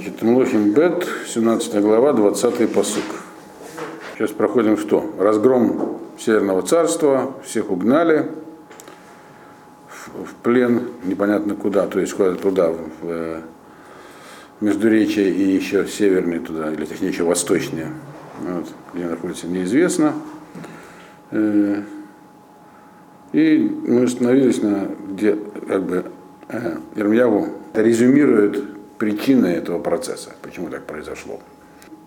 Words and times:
Значит, 0.00 0.22
Млохим 0.22 0.72
Бет, 0.72 1.06
17 1.26 1.82
глава, 1.82 2.14
20 2.14 2.72
посук. 2.72 3.04
Сейчас 4.14 4.30
проходим 4.30 4.78
что? 4.78 5.14
Разгром 5.18 5.98
Северного 6.18 6.62
царства, 6.62 7.34
всех 7.44 7.70
угнали 7.70 8.30
в, 9.90 10.32
плен, 10.42 10.84
непонятно 11.04 11.54
куда, 11.54 11.86
то 11.86 12.00
есть 12.00 12.14
куда-то 12.14 12.40
туда, 12.40 12.70
в, 12.70 12.80
в 13.02 13.42
Междуречие 14.62 15.28
и 15.28 15.42
еще 15.54 15.86
северный 15.86 16.38
туда, 16.38 16.72
или 16.72 16.86
точнее 16.86 17.08
еще 17.08 17.24
восточнее, 17.24 17.88
вот, 18.40 18.68
где 18.94 19.04
находится, 19.04 19.48
неизвестно. 19.48 20.14
Э, 21.30 21.82
и 23.34 23.58
мы 23.86 24.04
остановились 24.04 24.62
на, 24.62 24.88
где 25.10 25.36
как 25.68 25.82
бы 25.82 26.04
э, 26.48 26.76
Ирмьяву 26.96 27.48
резюмирует 27.74 28.69
причины 29.00 29.46
этого 29.46 29.78
процесса, 29.78 30.30
почему 30.42 30.68
так 30.68 30.84
произошло. 30.84 31.40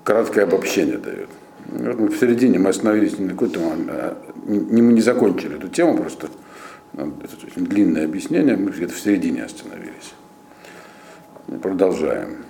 Краткое 0.03 0.43
обобщение 0.43 0.99
дает. 0.99 1.29
Вот 1.65 1.97
мы 1.97 2.07
в 2.09 2.17
середине 2.17 2.59
мы 2.59 2.69
остановились 2.69 3.17
не 3.17 3.29
а 3.29 4.17
не, 4.45 4.81
мы 4.81 4.93
не 4.93 5.01
закончили 5.01 5.57
эту 5.57 5.69
тему, 5.69 5.97
просто 5.97 6.27
ну, 6.93 7.11
это 7.23 7.47
очень 7.47 7.65
длинное 7.65 8.05
объяснение, 8.05 8.55
мы 8.55 8.69
где-то 8.69 8.93
в 8.93 8.99
середине 8.99 9.43
остановились. 9.43 10.13
Продолжаем. 11.63 12.45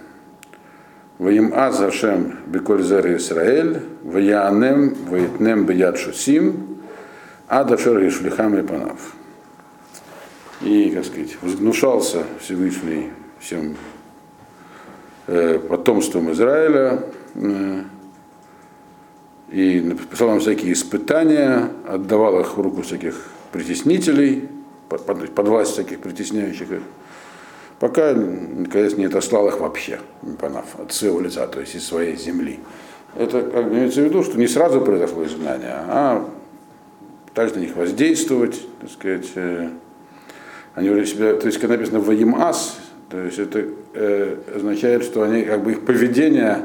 Ваим 1.19 1.53
Азашем 1.53 2.39
Беколь 2.47 2.83
Зер 2.83 3.15
Исраэль, 3.15 3.79
Ваянем, 4.03 4.93
Ваитнем 5.09 5.65
Бияд 5.65 5.97
Шусим, 5.97 6.79
Адашер 7.47 8.05
Ишлихам 8.05 8.67
Панав. 8.67 9.15
И, 10.59 10.89
как 10.89 11.05
сказать, 11.05 11.37
возгнушался 11.41 12.23
Всевышний 12.41 13.11
всем 13.39 13.77
потомством 15.25 16.31
Израиля 16.31 17.03
э, 17.35 17.83
и 19.49 19.81
написал 19.81 20.29
нам 20.29 20.39
всякие 20.39 20.73
испытания, 20.73 21.69
отдавал 21.87 22.39
их 22.41 22.57
в 22.57 22.61
руку 22.61 22.81
всяких 22.81 23.29
притеснителей, 23.51 24.49
под, 24.89 25.05
под, 25.05 25.33
под 25.33 25.47
власть 25.47 25.71
всяких 25.71 25.99
притесняющих 25.99 26.71
их, 26.71 26.81
пока, 27.79 28.13
наконец, 28.13 28.97
не 28.97 29.05
отослал 29.05 29.47
их 29.47 29.59
вообще, 29.59 29.99
Панав, 30.39 30.65
от 30.79 30.91
своего 30.91 31.19
лица, 31.19 31.47
то 31.47 31.59
есть 31.59 31.75
из 31.75 31.85
своей 31.85 32.15
земли. 32.15 32.59
Это 33.15 33.41
как 33.43 33.69
бы 33.69 33.75
имеется 33.75 34.01
в 34.01 34.05
виду, 34.05 34.23
что 34.23 34.37
не 34.37 34.47
сразу 34.47 34.81
произошло 34.81 35.23
изгнание, 35.23 35.71
а 35.71 36.27
пытались 37.27 37.55
на 37.55 37.59
них 37.59 37.75
воздействовать, 37.75 38.61
так 38.81 38.89
сказать. 38.89 39.27
Э, 39.35 39.69
они 40.75 41.05
себя, 41.05 41.35
то 41.35 41.45
есть, 41.45 41.59
когда 41.59 41.75
написано 41.75 41.99
«воимас», 41.99 42.79
то 43.13 43.19
есть 43.19 43.37
это 43.37 43.63
э, 43.93 44.37
означает, 44.55 45.03
что 45.03 45.21
они, 45.21 45.43
как 45.43 45.63
бы 45.63 45.73
их 45.73 45.85
поведение 45.85 46.61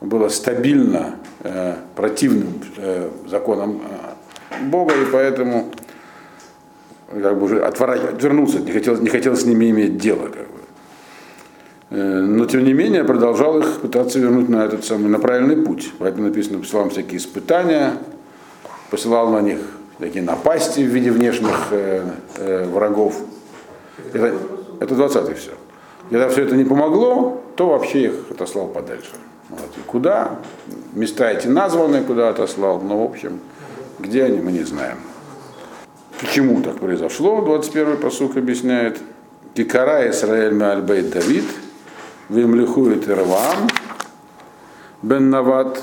было 0.00 0.28
стабильно 0.28 1.14
э, 1.44 1.76
противным 1.94 2.60
э, 2.76 3.08
законам 3.28 3.80
э, 4.50 4.64
Бога, 4.64 4.94
и 4.94 5.04
поэтому 5.12 5.70
как 7.12 7.38
бы 7.38 7.44
уже 7.44 7.62
отвернулся, 7.62 8.58
не 8.58 8.72
хотел, 8.72 9.00
не 9.00 9.08
хотел 9.08 9.36
с 9.36 9.44
ними 9.44 9.70
иметь 9.70 9.96
дело. 9.96 10.24
Как 10.24 10.48
бы. 10.48 10.58
Э, 11.90 12.20
но 12.20 12.46
тем 12.46 12.64
не 12.64 12.72
менее 12.72 13.04
продолжал 13.04 13.60
их 13.60 13.78
пытаться 13.80 14.18
вернуть 14.18 14.48
на 14.48 14.64
этот 14.64 14.84
самый 14.84 15.08
на 15.08 15.20
правильный 15.20 15.56
путь. 15.56 15.92
Поэтому 16.00 16.26
написано, 16.26 16.58
посылал 16.58 16.86
им 16.86 16.90
всякие 16.90 17.18
испытания, 17.18 17.92
посылал 18.90 19.30
на 19.30 19.40
них 19.40 19.60
такие 20.00 20.24
напасти 20.24 20.80
в 20.80 20.88
виде 20.88 21.12
внешних 21.12 21.68
э, 21.70 22.02
э, 22.38 22.66
врагов. 22.66 23.20
Это, 24.12 24.34
это 24.80 24.94
20-й 24.96 25.34
все. 25.34 25.52
Когда 26.10 26.28
все 26.28 26.42
это 26.42 26.56
не 26.56 26.64
помогло, 26.64 27.42
то 27.56 27.68
вообще 27.68 28.04
их 28.04 28.14
отослал 28.30 28.68
подальше. 28.68 29.12
Вот. 29.48 29.70
И 29.76 29.80
куда? 29.86 30.38
Места 30.92 31.30
эти 31.30 31.46
названы, 31.46 32.02
куда 32.02 32.28
отослал, 32.28 32.80
но 32.80 33.06
в 33.06 33.10
общем, 33.10 33.40
где 33.98 34.24
они, 34.24 34.40
мы 34.40 34.52
не 34.52 34.62
знаем. 34.62 34.98
Почему 36.20 36.62
так 36.62 36.78
произошло, 36.78 37.44
21-й 37.46 37.98
посук 37.98 38.36
объясняет. 38.36 38.98
Кикара 39.54 40.08
Исраэль 40.10 40.52
Меальбейт 40.52 41.10
Давид, 41.10 41.44
Вимлихует 42.28 43.08
Ирвам, 43.08 43.68
Бен 45.02 45.30
Нават, 45.30 45.80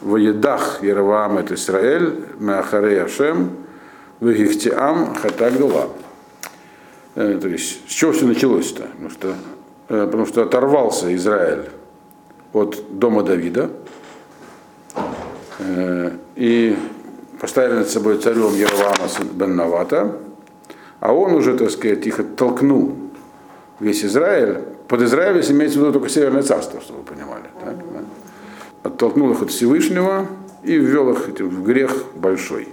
Воедах 0.00 0.82
Ирвам 0.82 1.38
это 1.38 1.54
Исраэль, 1.54 2.24
Меахарей 2.38 3.02
Ашем, 3.02 3.50
Вегихтиам 4.20 5.14
Хатагдула. 5.14 5.90
Э, 7.14 7.38
то 7.40 7.48
есть, 7.48 7.88
с 7.88 7.92
чего 7.92 8.12
все 8.12 8.26
началось-то? 8.26 8.82
Потому 8.82 9.10
что, 9.10 9.34
потому 9.92 10.24
что 10.24 10.42
оторвался 10.42 11.14
Израиль 11.14 11.68
от 12.54 12.82
дома 12.90 13.22
Давида 13.22 13.70
э, 15.58 16.10
и 16.34 16.76
поставили 17.38 17.80
над 17.80 17.90
собой 17.90 18.16
царем 18.16 18.54
Яровама 18.54 19.08
бен 19.34 19.54
Навата, 19.54 20.16
а 21.00 21.12
он 21.12 21.34
уже, 21.34 21.58
так 21.58 21.70
сказать, 21.70 22.06
их 22.06 22.20
оттолкнул 22.20 22.96
весь 23.80 24.02
Израиль. 24.04 24.60
Под 24.88 25.02
Израилем 25.02 25.42
имеется 25.56 25.78
в 25.78 25.82
виду 25.82 25.92
только 25.92 26.08
Северное 26.08 26.42
царство, 26.42 26.80
чтобы 26.80 27.00
вы 27.00 27.04
понимали. 27.04 27.44
Так, 27.62 27.76
да? 27.76 28.00
Оттолкнул 28.84 29.30
их 29.32 29.42
от 29.42 29.50
Всевышнего 29.50 30.26
и 30.62 30.74
ввел 30.76 31.10
их 31.10 31.28
в 31.28 31.62
грех 31.62 32.04
большой. 32.14 32.68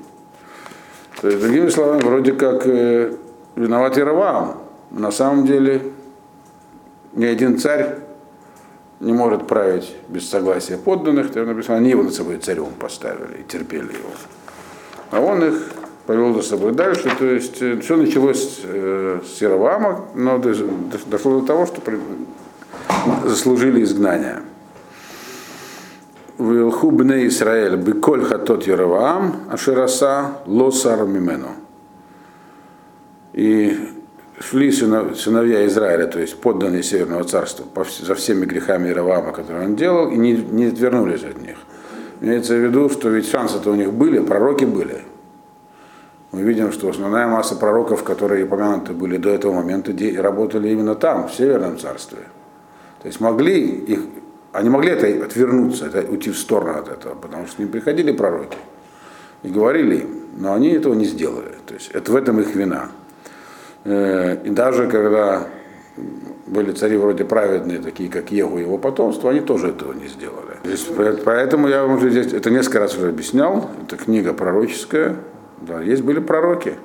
То 1.22 1.28
есть, 1.28 1.42
другими 1.42 1.68
словами, 1.68 2.02
вроде 2.02 2.32
как 2.32 2.66
э, 2.66 3.14
виноват 3.58 3.98
Яровам. 3.98 4.62
На 4.92 5.12
самом 5.12 5.46
деле 5.46 5.82
ни 7.14 7.26
один 7.26 7.60
царь 7.60 8.00
не 9.00 9.14
может 9.14 9.48
править 9.48 9.96
без 10.10 10.30
согласия 10.30 10.78
подданных, 10.78 11.32
то 11.32 11.44
написано, 11.46 11.78
они 11.78 11.90
его 11.90 12.04
над 12.04 12.14
собой 12.14 12.38
царем 12.38 12.74
поставили 12.80 13.42
и 13.42 13.44
терпели 13.44 13.94
его 13.94 14.10
а 15.12 15.20
он 15.20 15.44
их 15.44 15.72
повел 16.06 16.34
за 16.34 16.42
собой 16.42 16.74
дальше. 16.74 17.12
То 17.18 17.26
есть 17.26 17.62
э, 17.62 17.80
все 17.80 17.96
началось 17.96 18.62
э, 18.64 19.22
с 19.26 19.42
Яровама, 19.42 20.06
но 20.16 20.38
дошло 20.38 21.40
до 21.40 21.46
того, 21.46 21.66
что 21.66 21.82
заслужили 23.26 23.84
изгнание. 23.84 24.42
Вилху 26.38 26.92
бне 26.92 27.28
Исраэль 27.28 27.76
биколь 27.76 28.24
хатот 28.24 28.66
Яровам, 28.66 29.42
ашераса 29.52 30.38
лосар 30.46 31.06
мимену. 31.06 31.50
И 33.34 33.78
шли 34.40 34.72
сыновья 34.72 35.66
Израиля, 35.68 36.08
то 36.08 36.20
есть 36.20 36.40
подданные 36.40 36.84
Северного 36.84 37.24
царства, 37.24 37.66
за 38.02 38.16
всеми 38.16 38.46
грехами 38.46 38.90
Яровама, 38.90 39.32
которые 39.32 39.66
он 39.66 39.76
делал, 39.76 40.10
и 40.10 40.18
не, 40.18 40.34
не 40.34 40.66
отвернулись 40.66 41.24
от 41.24 41.42
них. 41.42 41.58
Имеется 42.22 42.56
в 42.56 42.58
виду, 42.58 42.90
что 42.90 43.10
ведь 43.10 43.30
шансы-то 43.30 43.72
у 43.72 43.76
них 43.76 43.94
были, 43.94 44.20
пророки 44.20 44.66
были. 44.66 45.02
Мы 46.32 46.42
видим, 46.42 46.72
что 46.72 46.90
основная 46.90 47.28
масса 47.28 47.56
пророков, 47.56 48.04
которые 48.04 48.46
упомянуты 48.46 48.94
были 48.94 49.18
до 49.18 49.30
этого 49.30 49.54
момента, 49.54 49.94
работали 50.22 50.70
именно 50.70 50.96
там, 50.96 51.28
в 51.28 51.34
Северном 51.34 51.78
царстве. 51.80 52.20
То 53.02 53.08
есть 53.08 53.20
могли 53.20 53.62
их, 53.62 54.02
они 54.52 54.70
могли 54.70 54.92
это 54.92 55.26
отвернуться, 55.26 55.88
это, 55.88 56.10
уйти 56.10 56.32
в 56.32 56.38
сторону 56.38 56.78
от 56.78 56.90
этого, 56.90 57.16
потому 57.16 57.48
что 57.48 57.62
не 57.62 57.68
приходили 57.68 58.12
пророки 58.12 58.58
и 59.44 59.50
говорили 59.50 59.98
им, 59.98 60.24
но 60.38 60.54
они 60.54 60.70
этого 60.70 60.94
не 60.94 61.06
сделали. 61.06 61.56
То 61.66 61.74
есть 61.74 61.90
это 61.94 62.12
в 62.12 62.16
этом 62.16 62.40
их 62.40 62.54
вина. 62.54 62.90
Э, 63.86 64.38
и 64.44 64.50
даже 64.50 64.88
когда 64.88 65.48
были 66.48 66.72
цари 66.72 66.98
вроде 66.98 67.26
праведные, 67.26 67.80
такие 67.80 68.10
как 68.10 68.32
Егу 68.32 68.58
и 68.58 68.62
его 68.62 68.78
потомство, 68.78 69.30
они 69.30 69.42
тоже 69.42 69.70
этого 69.70 69.94
не 69.94 70.08
сделали. 70.08 70.58
Здесь, 70.64 70.88
поэтому 71.24 71.68
я 71.68 71.84
вам 71.84 71.98
уже 71.98 72.10
здесь 72.10 72.34
это 72.34 72.50
несколько 72.50 72.80
раз 72.80 72.98
уже 72.98 73.10
объяснял. 73.10 73.70
Это 73.84 73.98
книга 73.98 74.34
пророческая. 74.34 75.16
Да, 75.62 75.82
есть 75.82 76.02
были 76.04 76.20
пророки. 76.20 76.76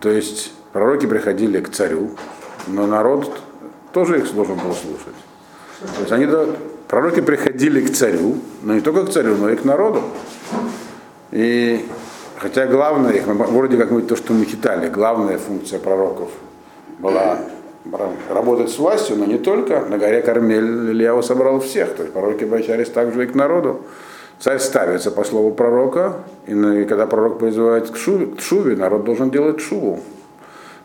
То 0.00 0.08
есть 0.08 0.52
пророки 0.72 1.06
приходили 1.06 1.60
к 1.60 1.70
царю, 1.70 2.10
но 2.66 2.86
народ 2.86 3.30
тоже 3.92 4.18
их 4.18 4.34
должен 4.34 4.56
был 4.56 4.74
слушать. 4.74 5.14
То 5.80 6.00
есть 6.00 6.12
они, 6.12 6.26
пророки 6.88 7.20
приходили 7.20 7.80
к 7.86 7.92
царю, 7.92 8.36
но 8.62 8.74
не 8.74 8.80
только 8.80 9.06
к 9.06 9.10
царю, 9.10 9.36
но 9.36 9.50
и 9.50 9.56
к 9.56 9.64
народу. 9.64 10.02
И 11.30 11.84
хотя 12.42 12.66
главное 12.66 13.12
их, 13.12 13.26
вроде 13.26 13.76
как 13.76 13.90
мы 13.92 14.02
то, 14.02 14.16
что 14.16 14.32
мы 14.32 14.46
читали, 14.46 14.88
главная 14.88 15.38
функция 15.38 15.78
пророков 15.78 16.28
была 16.98 17.38
работать 18.28 18.70
с 18.70 18.78
властью, 18.78 19.16
но 19.16 19.24
не 19.24 19.38
только. 19.38 19.80
На 19.80 19.98
горе 19.98 20.22
Кармель 20.22 20.90
Ильяу 20.90 21.22
собрал 21.22 21.60
всех, 21.60 21.94
то 21.94 22.02
есть 22.02 22.12
пророки 22.12 22.44
обращались 22.44 22.88
также 22.88 23.24
и 23.24 23.26
к 23.26 23.34
народу. 23.34 23.82
Царь 24.38 24.58
ставится 24.58 25.12
по 25.12 25.22
слову 25.22 25.52
пророка, 25.52 26.16
и 26.46 26.84
когда 26.84 27.06
пророк 27.06 27.38
призывает 27.38 27.90
к 27.90 27.96
шуве, 27.96 28.76
народ 28.76 29.04
должен 29.04 29.30
делать 29.30 29.60
шуву. 29.60 30.00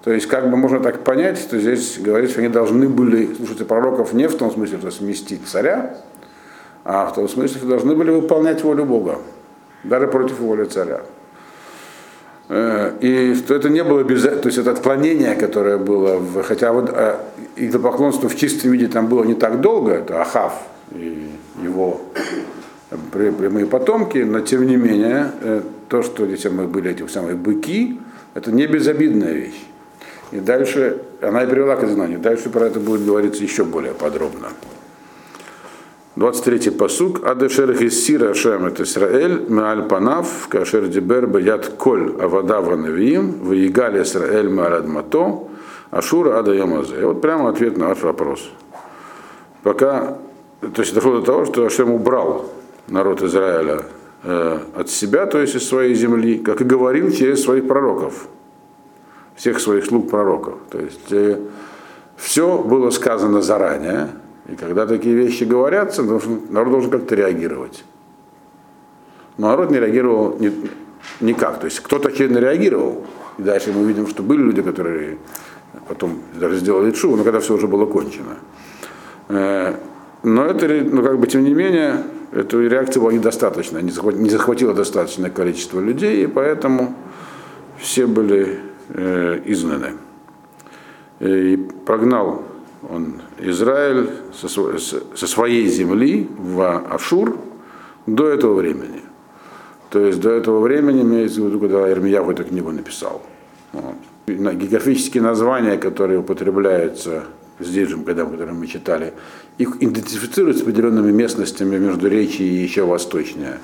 То 0.03 0.13
есть, 0.13 0.27
как 0.27 0.49
бы 0.49 0.57
можно 0.57 0.79
так 0.79 0.99
понять, 0.99 1.37
что 1.39 1.59
здесь 1.59 1.97
говорится, 1.99 2.33
что 2.33 2.41
они 2.41 2.49
должны 2.49 2.87
были 2.87 3.33
слушать 3.33 3.67
пророков 3.67 4.13
не 4.13 4.27
в 4.27 4.37
том 4.37 4.51
смысле, 4.51 4.77
что 4.77 4.91
сместить 4.91 5.47
царя, 5.47 5.97
а 6.85 7.07
в 7.07 7.15
том 7.15 7.27
смысле, 7.27 7.57
что 7.57 7.67
должны 7.67 7.95
были 7.95 8.11
выполнять 8.11 8.63
волю 8.63 8.85
Бога, 8.85 9.17
даже 9.83 10.07
против 10.07 10.39
воли 10.39 10.65
царя. 10.65 11.01
Э, 12.49 12.93
и 13.01 13.35
что 13.35 13.55
это 13.55 13.69
не 13.69 13.83
было 13.83 14.03
без... 14.03 14.23
То 14.23 14.45
есть 14.45 14.57
это 14.57 14.71
отклонение, 14.71 15.35
которое 15.35 15.77
было... 15.77 16.17
В, 16.17 16.43
хотя 16.43 16.71
вот 16.71 16.89
э, 16.93 17.17
идолопоклонство 17.55 18.29
в 18.29 18.35
чистом 18.35 18.71
виде 18.71 18.87
там 18.87 19.07
было 19.07 19.23
не 19.23 19.33
так 19.33 19.61
долго, 19.61 19.91
это 19.93 20.21
Ахав 20.21 20.53
и 20.91 21.29
его 21.61 22.01
прямые 23.11 23.65
потомки, 23.65 24.19
но 24.19 24.39
тем 24.39 24.65
не 24.65 24.77
менее, 24.77 25.31
э, 25.41 25.61
то, 25.89 26.03
что 26.03 26.25
здесь 26.25 26.45
мы 26.45 26.67
были 26.67 26.91
эти 26.91 27.05
самые 27.07 27.35
быки, 27.35 27.99
это 28.33 28.51
не 28.51 28.67
безобидная 28.67 29.33
вещь. 29.33 29.65
И 30.31 30.39
дальше, 30.39 31.01
она 31.21 31.43
и 31.43 31.47
привела 31.47 31.75
к 31.75 31.83
изгнанию. 31.83 32.19
Дальше 32.19 32.49
про 32.49 32.65
это 32.65 32.79
будет 32.79 33.05
говориться 33.05 33.43
еще 33.43 33.63
более 33.63 33.93
подробно. 33.93 34.49
23-й 36.17 36.71
посук. 36.71 37.25
Адешерх 37.27 37.79
из 37.81 38.03
Сира 38.03 38.33
Шем 38.33 38.65
это 38.65 38.83
Исраэль, 38.83 39.45
Мааль 39.49 39.83
Панав, 39.83 40.47
Кашер 40.49 40.87
Дибер 40.87 41.27
Баят 41.27 41.67
Коль 41.77 42.15
Авада 42.19 42.59
Ванавиим, 42.59 43.43
Ваигали 43.43 44.01
Исраэль 44.01 44.49
Мааль 44.49 44.73
Адмато, 44.73 45.43
Ашура 45.91 46.39
Ада 46.39 46.53
Ямазе. 46.53 47.05
Вот 47.05 47.21
прямо 47.21 47.49
ответ 47.49 47.77
на 47.77 47.89
ваш 47.89 48.01
вопрос. 48.01 48.49
Пока, 49.61 50.17
то 50.61 50.81
есть 50.81 50.95
дошло 50.95 51.19
до 51.19 51.21
того, 51.21 51.45
что 51.45 51.63
Ашем 51.63 51.91
убрал 51.91 52.49
народ 52.87 53.21
Израиля 53.21 53.83
э, 54.23 54.59
от 54.75 54.89
себя, 54.89 55.27
то 55.27 55.39
есть 55.39 55.53
из 55.53 55.67
своей 55.67 55.93
земли, 55.93 56.39
как 56.39 56.61
и 56.61 56.63
говорил 56.63 57.11
через 57.11 57.43
своих 57.43 57.67
пророков, 57.67 58.27
всех 59.35 59.59
своих 59.59 59.85
слуг 59.85 60.09
пророков. 60.09 60.55
То 60.71 60.79
есть 60.79 61.11
э, 61.11 61.37
все 62.15 62.57
было 62.57 62.89
сказано 62.89 63.43
заранее, 63.43 64.09
и 64.47 64.55
когда 64.55 64.85
такие 64.87 65.13
вещи 65.15 65.43
говорятся, 65.43 66.03
народ 66.03 66.71
должен 66.71 66.89
как-то 66.89 67.15
реагировать. 67.15 67.83
Но 69.37 69.49
народ 69.49 69.71
не 69.71 69.79
реагировал 69.79 70.37
ни, 70.39 70.51
никак. 71.19 71.59
То 71.59 71.65
есть 71.65 71.81
кто-то 71.81 72.09
очевидно 72.09 72.39
реагировал. 72.39 73.05
И 73.37 73.41
дальше 73.41 73.73
мы 73.73 73.85
видим, 73.85 74.07
что 74.07 74.23
были 74.23 74.41
люди, 74.41 74.61
которые 74.61 75.17
потом 75.87 76.19
даже 76.39 76.57
сделали 76.57 76.93
шу, 76.93 77.15
но 77.15 77.23
когда 77.23 77.39
все 77.39 77.55
уже 77.55 77.67
было 77.67 77.85
кончено. 77.85 78.37
Э, 79.27 79.75
но 80.23 80.45
это, 80.45 80.67
ну, 80.67 81.03
как 81.03 81.19
бы, 81.19 81.27
тем 81.27 81.43
не 81.43 81.53
менее, 81.53 82.03
эта 82.31 82.57
реакция 82.59 83.01
была 83.01 83.11
недостаточная, 83.11 83.81
не 83.81 84.29
захватило 84.29 84.73
достаточное 84.73 85.29
количество 85.29 85.79
людей, 85.79 86.23
и 86.23 86.27
поэтому 86.27 86.95
все 87.77 88.07
были 88.07 88.59
э, 88.89 89.41
изгнаны. 89.45 89.93
И 91.19 91.57
прогнал 91.85 92.43
он 92.89 93.21
Израиль 93.39 94.09
со, 94.33 94.47
со 94.47 95.27
своей 95.27 95.67
земли 95.67 96.27
в 96.37 96.85
Ашур 96.89 97.37
до 98.05 98.27
этого 98.29 98.55
времени. 98.55 99.01
То 99.89 99.99
есть 99.99 100.19
до 100.19 100.31
этого 100.31 100.59
времени, 100.59 101.01
имеется 101.01 101.41
в 101.41 101.47
виду, 101.47 101.59
когда 101.59 101.89
Ирмияху 101.89 102.31
эту 102.31 102.43
книгу 102.43 102.71
написал. 102.71 103.21
Вот. 103.73 103.95
Географические 104.27 105.23
названия, 105.23 105.77
которые 105.77 106.19
употребляются 106.19 107.23
здесь 107.59 107.89
же, 107.89 107.97
когда 107.97 108.25
мы 108.25 108.67
читали, 108.67 109.13
их 109.57 109.77
идентифицируют 109.79 110.57
с 110.57 110.61
определенными 110.61 111.11
местностями 111.11 111.77
между 111.77 112.09
речи 112.09 112.41
и 112.41 112.63
еще 112.63 112.85
восточнее. 112.85 113.59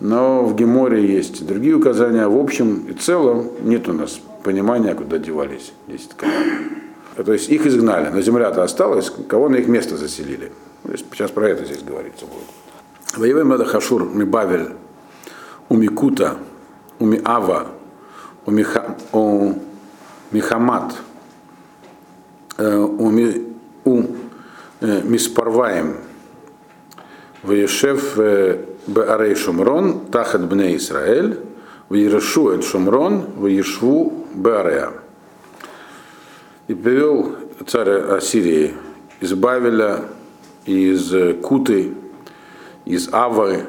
Но 0.00 0.44
в 0.44 0.56
Геморе 0.56 1.06
есть 1.06 1.46
другие 1.46 1.76
указания. 1.76 2.26
В 2.26 2.36
общем 2.36 2.86
и 2.88 2.94
целом 2.94 3.50
нет 3.62 3.88
у 3.88 3.92
нас 3.92 4.20
понимания, 4.42 4.94
куда 4.94 5.18
девались 5.18 5.72
10 5.88 6.14
команд. 6.14 6.79
То 7.16 7.32
есть 7.32 7.48
их 7.48 7.66
изгнали, 7.66 8.08
но 8.08 8.20
земля-то 8.20 8.62
осталась, 8.62 9.12
кого 9.28 9.48
на 9.48 9.56
их 9.56 9.68
место 9.68 9.96
заселили. 9.96 10.52
Сейчас 11.12 11.30
про 11.30 11.48
это 11.48 11.64
здесь 11.64 11.82
говорится 11.82 12.24
будет. 12.26 12.44
Воевой 13.16 13.44
Мада 13.44 13.64
Хашур, 13.64 14.04
Мибавель, 14.04 14.70
Умикута, 15.68 16.36
Умиава, 16.98 17.68
Умиха, 18.46 18.96
у 19.12 19.54
Михамат, 20.30 20.94
э, 22.56 22.76
Уми, 22.76 23.54
у 23.84 24.02
э, 24.80 25.02
Миспарваем, 25.02 25.96
Ваешев 27.42 28.18
э, 28.18 28.64
Беарей 28.86 29.34
Шумрон, 29.34 30.06
Тахат 30.06 30.46
Бне 30.46 30.76
Исраэль, 30.76 31.40
Ваерешу 31.88 32.50
Эд 32.50 32.64
Шумрон, 32.64 33.26
Ваешву 33.36 34.26
Беарея. 34.34 34.99
И 36.70 36.74
привел 36.74 37.34
царь 37.66 37.90
Ассирии 37.90 38.74
из 39.18 39.34
Бавеля, 39.34 40.04
из 40.66 41.12
Куты, 41.42 41.94
из 42.84 43.12
Авы, 43.12 43.64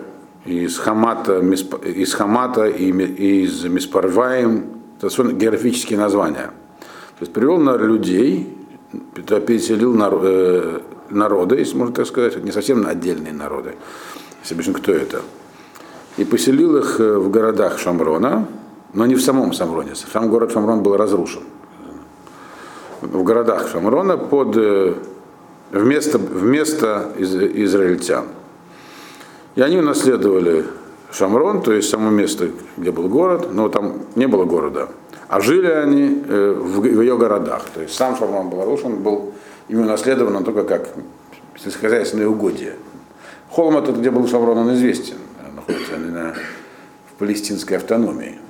из 0.45 0.77
Хамата, 0.77 1.39
из 1.39 2.13
Хамата 2.13 2.68
и 2.68 2.92
из 2.92 3.63
Миспарваем. 3.63 4.83
Это 5.01 5.09
географические 5.33 5.98
названия. 5.98 6.51
То 7.18 7.21
есть 7.21 7.33
привел 7.33 7.57
на 7.57 7.75
людей, 7.75 8.56
переселил 9.15 9.98
э, 10.00 10.81
народы, 11.09 11.56
если 11.56 11.77
можно 11.77 11.95
так 11.95 12.06
сказать, 12.06 12.44
не 12.44 12.51
совсем 12.51 12.86
отдельные 12.86 13.33
народы, 13.33 13.77
если 14.44 14.53
объясню, 14.53 14.75
кто 14.75 14.92
это. 14.92 15.24
И 16.18 16.24
поселил 16.24 16.77
их 16.77 17.00
э, 17.00 17.18
в 17.18 17.31
городах 17.31 17.80
Шамрона, 17.80 18.45
но 18.94 19.07
не 19.07 19.15
в 19.15 19.24
самом 19.24 19.53
Шамроне. 19.53 19.95
Сам 19.95 20.30
город 20.30 20.51
Шамрон 20.51 20.83
был 20.83 20.95
разрушен 20.98 21.42
в 23.01 23.24
городах 23.24 23.68
Шамрона 23.68 24.18
под, 24.18 24.56
э, 24.57 24.94
вместо, 25.71 26.18
вместо 26.18 27.12
из, 27.18 27.36
израильтян. 27.36 28.25
И 29.56 29.62
они 29.62 29.77
унаследовали 29.77 30.65
Шамрон, 31.12 31.62
то 31.62 31.74
есть 31.74 31.89
само 31.89 32.09
место, 32.09 32.50
где 32.77 32.92
был 32.92 33.09
город, 33.09 33.50
но 33.51 33.69
там 33.69 34.01
не 34.15 34.27
было 34.27 34.45
города. 34.45 34.89
А 35.27 35.42
жили 35.42 35.68
они 35.68 36.24
э, 36.27 36.53
в, 36.57 36.83
ее 36.86 37.18
городах. 37.18 37.65
То 37.74 37.81
есть 37.81 37.95
сам 37.95 38.15
Шамрон 38.18 38.50
был 38.50 38.59
разрушен, 38.59 38.98
был 38.98 39.33
ими 39.68 39.81
унаследован 39.81 40.44
только 40.44 40.63
как 40.63 40.89
сельскохозяйственное 41.62 42.27
угодье. 42.27 42.75
Холм 43.50 43.77
этот, 43.77 43.98
где 43.98 44.12
был 44.12 44.27
Шамрон, 44.27 44.57
он 44.57 44.74
известен, 44.75 45.15
находится 45.56 45.98
на, 45.98 46.33
в 46.33 47.19
палестинской 47.19 47.77
автономии. 47.77 48.41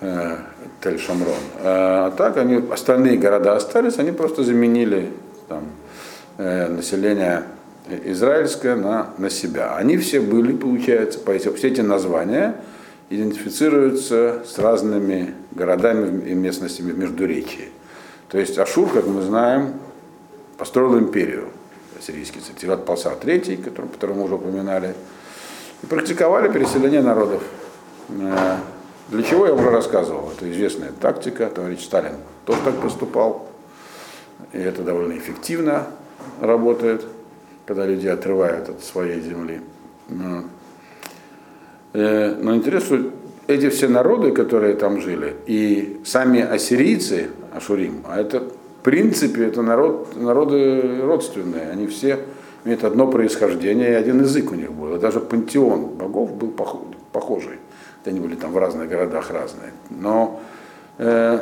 Э, 0.00 0.36
Тель-Шамрон. 0.82 1.40
А 1.60 2.10
так 2.10 2.36
они, 2.36 2.62
остальные 2.70 3.16
города 3.16 3.56
остались, 3.56 3.98
они 3.98 4.12
просто 4.12 4.44
заменили 4.44 5.10
там, 5.48 5.64
э, 6.36 6.68
население 6.68 7.44
израильское 8.04 8.74
на, 8.74 9.10
на 9.16 9.30
себя. 9.30 9.74
Они 9.76 9.96
все 9.96 10.20
были, 10.20 10.52
получается, 10.54 11.18
по 11.18 11.32
все 11.38 11.68
эти 11.68 11.80
названия 11.80 12.56
идентифицируются 13.08 14.42
с 14.46 14.58
разными 14.58 15.34
городами 15.52 16.28
и 16.28 16.34
местностями 16.34 16.92
Междуречия. 16.92 17.68
То 18.28 18.38
есть 18.38 18.58
Ашур, 18.58 18.90
как 18.92 19.06
мы 19.06 19.22
знаем, 19.22 19.74
построил 20.58 20.98
империю 20.98 21.48
сирийский 22.00 22.40
Тират 22.58 22.84
Палсар 22.84 23.14
III, 23.14 23.62
который, 23.62 23.88
которого 23.88 24.16
мы 24.18 24.24
уже 24.24 24.34
упоминали, 24.34 24.94
и 25.82 25.86
практиковали 25.86 26.52
переселение 26.52 27.02
народов 27.02 27.42
э, 28.08 28.56
для 29.08 29.22
чего 29.22 29.46
я 29.46 29.54
уже 29.54 29.70
рассказывал? 29.70 30.32
Это 30.36 30.50
известная 30.50 30.90
тактика. 31.00 31.46
Товарищ 31.46 31.84
Сталин 31.84 32.14
тоже 32.44 32.60
так 32.64 32.80
поступал. 32.80 33.48
И 34.52 34.58
это 34.58 34.82
довольно 34.82 35.16
эффективно 35.16 35.86
работает, 36.40 37.04
когда 37.66 37.86
люди 37.86 38.08
отрывают 38.08 38.68
от 38.68 38.82
своей 38.82 39.20
земли. 39.20 39.60
Но, 40.08 40.44
э, 41.92 42.34
но 42.34 42.56
интересно, 42.56 42.98
что 42.98 43.10
эти 43.46 43.68
все 43.68 43.86
народы, 43.86 44.32
которые 44.32 44.74
там 44.74 45.00
жили, 45.00 45.36
и 45.46 46.00
сами 46.04 46.40
ассирийцы, 46.40 47.30
Ашурим, 47.54 48.02
а 48.08 48.20
это 48.20 48.40
в 48.40 48.82
принципе 48.82 49.46
это 49.46 49.62
народ, 49.62 50.16
народы 50.16 51.00
родственные, 51.02 51.70
они 51.70 51.86
все 51.86 52.18
имеют 52.64 52.82
одно 52.82 53.06
происхождение, 53.06 53.90
и 53.90 53.94
один 53.94 54.20
язык 54.20 54.50
у 54.50 54.56
них 54.56 54.72
был. 54.72 54.98
Даже 54.98 55.20
пантеон 55.20 55.94
богов 55.94 56.34
был 56.34 56.52
похожий 57.12 57.58
они 58.06 58.20
были 58.20 58.34
там 58.34 58.52
в 58.52 58.58
разных 58.58 58.88
городах 58.88 59.30
разные. 59.30 59.72
Но 59.90 60.40
э, 60.98 61.38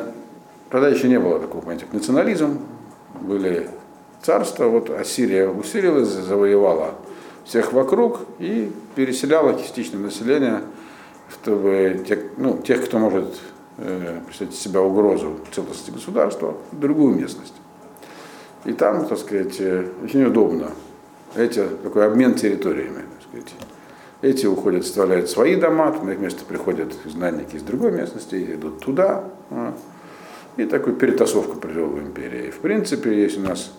тогда 0.69 0.89
еще 0.89 1.07
не 1.07 1.19
было 1.19 1.39
такого 1.39 1.61
понятия, 1.61 1.87
национализм. 1.91 2.59
Были 3.21 3.69
царства, 4.21 4.65
вот 4.65 4.89
Ассирия 4.89 5.47
усилилась, 5.47 6.09
завоевала 6.09 6.95
всех 7.45 7.73
вокруг 7.73 8.21
и 8.39 8.71
переселяла 8.95 9.59
частично 9.59 9.99
население, 9.99 10.61
чтобы 11.29 12.03
те, 12.07 12.19
ну, 12.37 12.57
тех, 12.57 12.83
кто 12.85 12.97
может 12.97 13.39
э, 13.77 14.19
представить 14.25 14.55
себя 14.55 14.81
угрозу 14.81 15.39
целостности 15.53 15.91
государства, 15.91 16.55
в 16.71 16.79
другую 16.79 17.15
местность. 17.15 17.53
И 18.65 18.73
там, 18.73 19.05
так 19.05 19.19
сказать, 19.19 19.55
э, 19.59 19.87
очень 20.03 20.23
удобно. 20.23 20.71
Эти, 21.35 21.63
такой 21.83 22.07
обмен 22.07 22.33
территориями, 22.33 23.03
так 23.03 23.29
сказать. 23.29 23.53
Эти 24.21 24.45
уходят, 24.45 24.83
оставляют 24.83 25.29
свои 25.29 25.55
дома, 25.55 25.91
на 26.01 26.11
их 26.11 26.19
место 26.19 26.45
приходят 26.45 26.93
изгнанники 27.05 27.55
из 27.55 27.63
другой 27.63 27.91
местности, 27.91 28.35
идут 28.55 28.79
туда. 28.79 29.25
А. 29.51 29.73
И 30.57 30.65
такую 30.65 30.95
перетасовку 30.95 31.57
привел 31.57 31.87
в 31.87 31.99
империи. 31.99 32.49
В 32.49 32.59
принципе, 32.59 33.13
есть 33.21 33.37
у 33.37 33.41
нас 33.41 33.73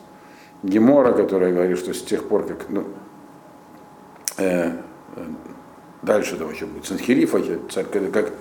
Гемора, 0.62 1.12
которая 1.12 1.52
говорит, 1.52 1.78
что 1.78 1.94
с 1.94 2.02
тех 2.02 2.28
пор, 2.28 2.46
как 2.46 2.68
ну, 2.68 2.84
э, 4.36 4.72
дальше 6.02 6.36
там 6.36 6.50
еще 6.52 6.66
будет 6.66 6.84
Санхириф, 6.84 7.34
царь, 7.70 7.86
как 8.12 8.32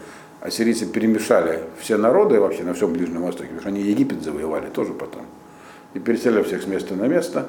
ассирийцы 0.42 0.86
перемешали 0.86 1.64
все 1.80 1.98
народы 1.98 2.40
вообще 2.40 2.64
на 2.64 2.74
всем 2.74 2.94
Ближнем 2.94 3.24
Востоке, 3.24 3.46
потому 3.46 3.62
что 3.62 3.70
они 3.70 3.82
Египет 3.82 4.22
завоевали 4.22 4.70
тоже 4.70 4.94
потом, 4.94 5.26
и 5.94 6.00
переселили 6.00 6.44
всех 6.44 6.64
с 6.64 6.68
места 6.68 6.96
на 6.96 7.08
место, 7.08 7.48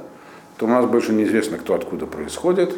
то 0.56 0.66
у 0.66 0.68
нас 0.68 0.86
больше 0.86 1.12
неизвестно, 1.12 1.58
кто 1.58 1.74
откуда 1.74 2.06
происходит, 2.06 2.74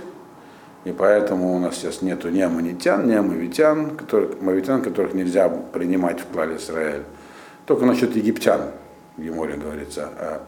и 0.85 0.93
поэтому 0.93 1.55
у 1.55 1.59
нас 1.59 1.77
сейчас 1.77 2.03
нету 2.03 2.31
ни 2.31 2.41
аммонитян, 2.41 3.07
ни 3.07 3.13
амавитян, 3.13 3.97
которых, 3.97 4.41
мавитян, 4.41 4.81
которых 4.81 5.15
нельзя 5.15 5.49
принимать 5.49 6.21
в 6.21 6.27
клале 6.27 6.57
Израиль. 6.57 7.03
Только 7.67 7.85
насчет 7.85 8.15
египтян 8.17 8.71
в 9.17 9.23
Геморе 9.23 9.57
говорится, 9.57 10.09
а 10.17 10.43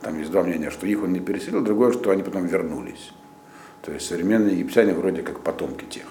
там 0.00 0.18
есть 0.18 0.30
два 0.30 0.42
мнения, 0.42 0.70
что 0.70 0.86
их 0.86 1.02
он 1.02 1.12
не 1.12 1.20
переселил, 1.20 1.62
другое, 1.62 1.92
что 1.92 2.10
они 2.10 2.22
потом 2.22 2.46
вернулись. 2.46 3.12
То 3.82 3.92
есть 3.92 4.06
современные 4.06 4.52
египтяне 4.52 4.92
вроде 4.92 5.22
как 5.22 5.40
потомки 5.40 5.84
тех, 5.86 6.04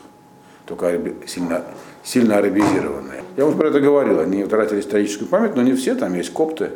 только 0.65 0.99
сильно, 1.27 1.63
сильно 2.03 2.37
арабизированные. 2.39 3.23
Я 3.37 3.45
уже 3.45 3.55
про 3.55 3.67
это 3.67 3.79
говорил, 3.79 4.19
они 4.19 4.43
утратили 4.43 4.79
историческую 4.79 5.27
память, 5.27 5.55
но 5.55 5.61
не 5.61 5.73
все, 5.73 5.93
там 5.93 6.15
есть 6.15 6.33
копты, 6.33 6.71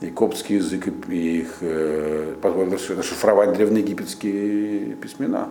и 0.00 0.08
коптский 0.08 0.56
язык, 0.56 0.88
и 1.08 1.40
их 1.40 1.58
э, 1.60 2.34
расшифровать 2.42 3.52
древнеегипетские 3.52 4.94
письмена 4.94 5.50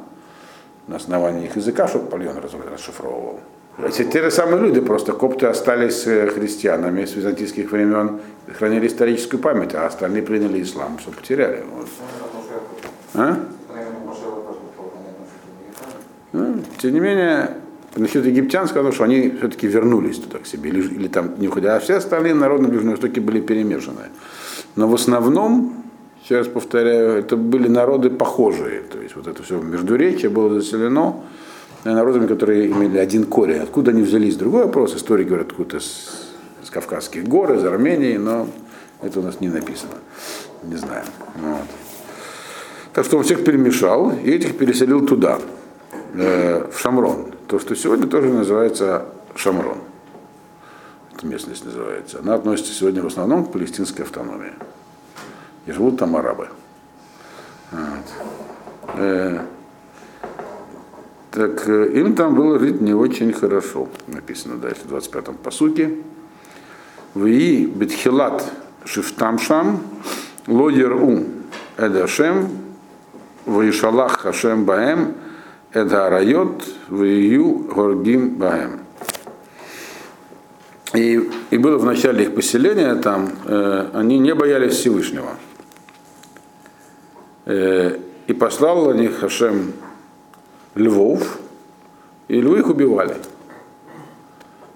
на 0.87 0.97
основании 0.97 1.45
их 1.45 1.55
языка, 1.55 1.87
чтобы 1.87 2.09
Пальон 2.09 2.37
расшифровывал. 2.37 3.39
Эти 3.83 4.03
те 4.03 4.23
же 4.23 4.31
самые 4.31 4.61
люди, 4.61 4.79
просто 4.79 5.11
копты 5.11 5.47
остались 5.47 6.07
э, 6.07 6.27
христианами 6.27 7.03
с 7.03 7.13
византийских 7.13 7.71
времен, 7.71 8.21
хранили 8.57 8.87
историческую 8.87 9.41
память, 9.41 9.75
а 9.75 9.85
остальные 9.85 10.23
приняли 10.23 10.61
ислам, 10.61 10.97
что 10.99 11.11
потеряли. 11.11 11.63
Вот. 11.75 11.87
А? 13.15 13.37
Ну, 16.31 16.61
тем 16.77 16.93
не 16.93 16.99
менее, 16.99 17.51
насчет 17.95 18.25
египтян 18.25 18.67
сказал, 18.67 18.91
что 18.93 19.03
они 19.03 19.29
все-таки 19.39 19.67
вернулись 19.67 20.19
туда 20.19 20.39
к 20.39 20.45
себе, 20.45 20.69
или, 20.69 20.81
или 20.81 21.07
там 21.07 21.39
не 21.39 21.47
уходя, 21.47 21.75
а 21.75 21.79
все 21.79 21.95
остальные 21.95 22.33
народы 22.33 22.63
на 22.63 22.69
Ближнем 22.69 22.91
Востоке 22.91 23.21
были 23.21 23.41
перемешаны. 23.41 24.09
Но 24.75 24.87
в 24.87 24.93
основном, 24.93 25.84
еще 26.25 26.39
раз 26.39 26.47
повторяю, 26.47 27.19
это 27.19 27.37
были 27.37 27.67
народы 27.67 28.09
похожие, 28.09 28.81
то 28.81 28.99
есть 28.99 29.15
вот 29.15 29.27
это 29.27 29.43
все 29.43 29.61
междуречие 29.61 30.31
было 30.31 30.59
заселено 30.59 31.21
народами, 31.83 32.25
которые 32.25 32.65
имели 32.65 32.97
один 32.97 33.25
корень. 33.25 33.59
Откуда 33.59 33.91
они 33.91 34.01
взялись, 34.01 34.35
другой 34.35 34.65
вопрос. 34.65 34.95
Истории 34.95 35.23
говорят, 35.23 35.49
откуда 35.49 35.79
с, 35.79 36.31
с 36.63 36.71
Кавказских 36.71 37.27
гор, 37.27 37.53
из 37.53 37.63
Армении, 37.63 38.17
но 38.17 38.47
это 39.03 39.19
у 39.19 39.21
нас 39.21 39.39
не 39.39 39.49
написано. 39.49 39.93
Не 40.63 40.77
знаем. 40.77 41.05
Вот. 41.35 41.67
Так 42.93 43.05
что 43.05 43.17
он 43.17 43.23
всех 43.23 43.43
перемешал 43.43 44.11
и 44.11 44.31
этих 44.31 44.57
переселил 44.57 45.05
туда. 45.05 45.37
Э, 46.15 46.67
в 46.71 46.79
Шамрон. 46.79 47.33
То, 47.47 47.59
что 47.59 47.75
сегодня 47.75 48.07
тоже 48.07 48.29
называется 48.29 49.05
Шамрон. 49.35 49.77
Эта 51.15 51.27
местность 51.27 51.65
называется. 51.65 52.17
Она 52.23 52.33
относится 52.33 52.73
сегодня 52.73 53.03
в 53.03 53.07
основном 53.07 53.45
к 53.45 53.51
палестинской 53.51 54.05
автономии. 54.05 54.53
И 55.65 55.71
живут 55.71 55.97
там 55.97 56.15
арабы. 56.15 56.49
Вот. 57.71 58.95
Э, 58.95 59.39
так 61.31 61.67
э, 61.67 61.91
им 61.99 62.15
там 62.15 62.35
было 62.35 62.59
жить 62.59 62.81
не 62.81 62.93
очень 62.93 63.33
хорошо. 63.33 63.89
Написано 64.07 64.57
дальше 64.57 64.81
в 64.85 64.93
25-м 64.93 65.35
посуке. 65.35 65.95
Вии 67.13 67.65
бетхилат 67.65 68.51
шифтамшам 68.85 69.81
лодер 70.47 70.93
у 70.93 71.25
эдашем 71.77 72.49
ваишалах 73.45 74.19
хашем 74.19 74.65
баэм 74.65 75.15
это 75.71 76.09
райот 76.09 76.63
в 76.87 77.03
ию 77.03 77.67
горгим 77.73 78.35
баем. 78.35 78.79
И, 80.93 81.29
и 81.49 81.57
было 81.57 81.77
в 81.77 81.83
начале 81.83 82.23
их 82.23 82.35
поселения 82.35 82.95
там, 82.95 83.29
э, 83.43 83.89
они 83.93 84.19
не 84.19 84.33
боялись 84.33 84.75
Всевышнего. 84.75 85.31
Э, 87.45 87.97
и 88.27 88.33
послал 88.33 88.91
на 88.91 88.97
них 88.97 89.17
Хашем 89.19 89.73
львов, 90.73 91.39
и 92.27 92.41
львы 92.41 92.59
их 92.59 92.69
убивали. 92.69 93.15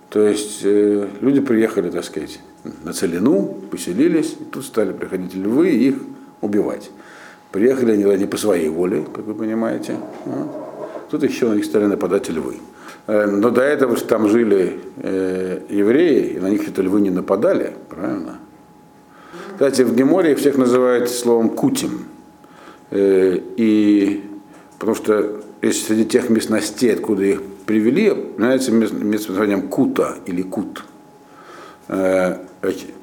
То 0.09 0.21
есть 0.27 0.61
э, 0.63 1.07
люди 1.21 1.39
приехали, 1.39 1.89
так 1.89 2.03
сказать, 2.03 2.39
на 2.83 2.93
целину, 2.93 3.57
поселились, 3.71 4.35
и 4.39 4.43
тут 4.43 4.65
стали 4.65 4.91
приходить 4.91 5.33
львы 5.35 5.69
и 5.69 5.89
их 5.89 5.95
убивать. 6.41 6.91
Приехали 7.51 7.93
они 7.93 8.03
не 8.17 8.25
по 8.25 8.37
своей 8.37 8.69
воле, 8.69 9.05
как 9.13 9.25
вы 9.25 9.33
понимаете. 9.33 9.97
Вот. 10.25 11.09
Тут 11.09 11.23
еще 11.23 11.47
на 11.47 11.55
них 11.55 11.65
стали 11.65 11.85
нападать 11.85 12.29
львы. 12.29 12.57
Э, 13.07 13.25
но 13.25 13.49
до 13.49 13.61
этого 13.61 13.95
там 13.97 14.29
жили 14.29 14.79
э, 14.97 15.61
евреи, 15.69 16.33
и 16.33 16.39
на 16.39 16.49
них 16.49 16.67
это 16.67 16.81
львы 16.81 17.01
не 17.01 17.09
нападали, 17.09 17.73
правильно? 17.89 18.37
Кстати, 19.53 19.81
в 19.81 19.95
Геморе 19.95 20.35
всех 20.35 20.57
называют 20.57 21.09
словом 21.09 21.49
кутим. 21.49 22.05
Э, 22.91 23.37
и 23.57 24.23
потому 24.77 24.95
что 24.95 25.41
если 25.61 25.85
среди 25.87 26.05
тех 26.05 26.29
местностей, 26.29 26.89
откуда 26.89 27.23
их 27.23 27.41
привели, 27.65 28.13
называется 28.37 28.71
место 28.71 29.29
названием 29.29 29.67
Кута 29.67 30.15
или 30.25 30.41
Кут. 30.41 30.83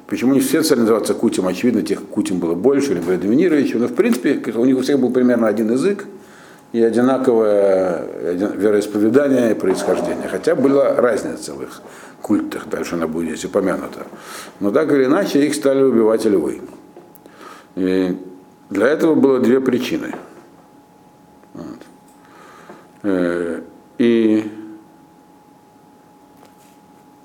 Почему 0.07 0.33
не 0.33 0.39
все 0.39 0.63
стали 0.63 0.79
называться 0.79 1.13
Кутим? 1.13 1.47
Очевидно, 1.47 1.81
тех 1.81 2.01
Кутим 2.03 2.39
было 2.39 2.55
больше 2.55 2.93
или 2.93 2.99
были 2.99 3.17
доминирующие, 3.17 3.77
но 3.77 3.87
в 3.87 3.93
принципе 3.93 4.41
у 4.55 4.65
них 4.65 4.77
у 4.77 4.81
всех 4.81 4.99
был 4.99 5.11
примерно 5.11 5.47
один 5.47 5.71
язык, 5.71 6.05
и 6.73 6.81
одинаковое 6.81 8.05
вероисповедание 8.55 9.51
и 9.51 9.53
происхождение. 9.53 10.27
Хотя 10.29 10.55
была 10.55 10.95
разница 10.95 11.53
в 11.53 11.63
их 11.63 11.81
культах, 12.21 12.67
дальше 12.69 12.95
она 12.95 13.07
будет 13.07 13.29
здесь 13.29 13.45
упомянута. 13.45 14.07
Но 14.59 14.71
так 14.71 14.91
или 14.91 15.05
иначе 15.05 15.45
их 15.45 15.55
стали 15.55 15.81
убивать 15.81 16.25
львы. 16.25 16.61
Для 18.69 18.87
этого 18.87 19.15
было 19.15 19.39
две 19.39 19.59
причины. 19.59 20.13
Вот. 21.53 21.79
Э, 23.03 23.61
и 23.97 24.51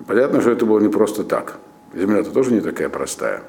понятно, 0.05 0.41
что 0.41 0.51
это 0.51 0.65
было 0.65 0.79
не 0.79 0.89
просто 0.89 1.23
так. 1.23 1.59
Земля-то 1.93 2.31
тоже 2.31 2.53
не 2.53 2.61
такая 2.61 2.89
простая. 2.89 3.43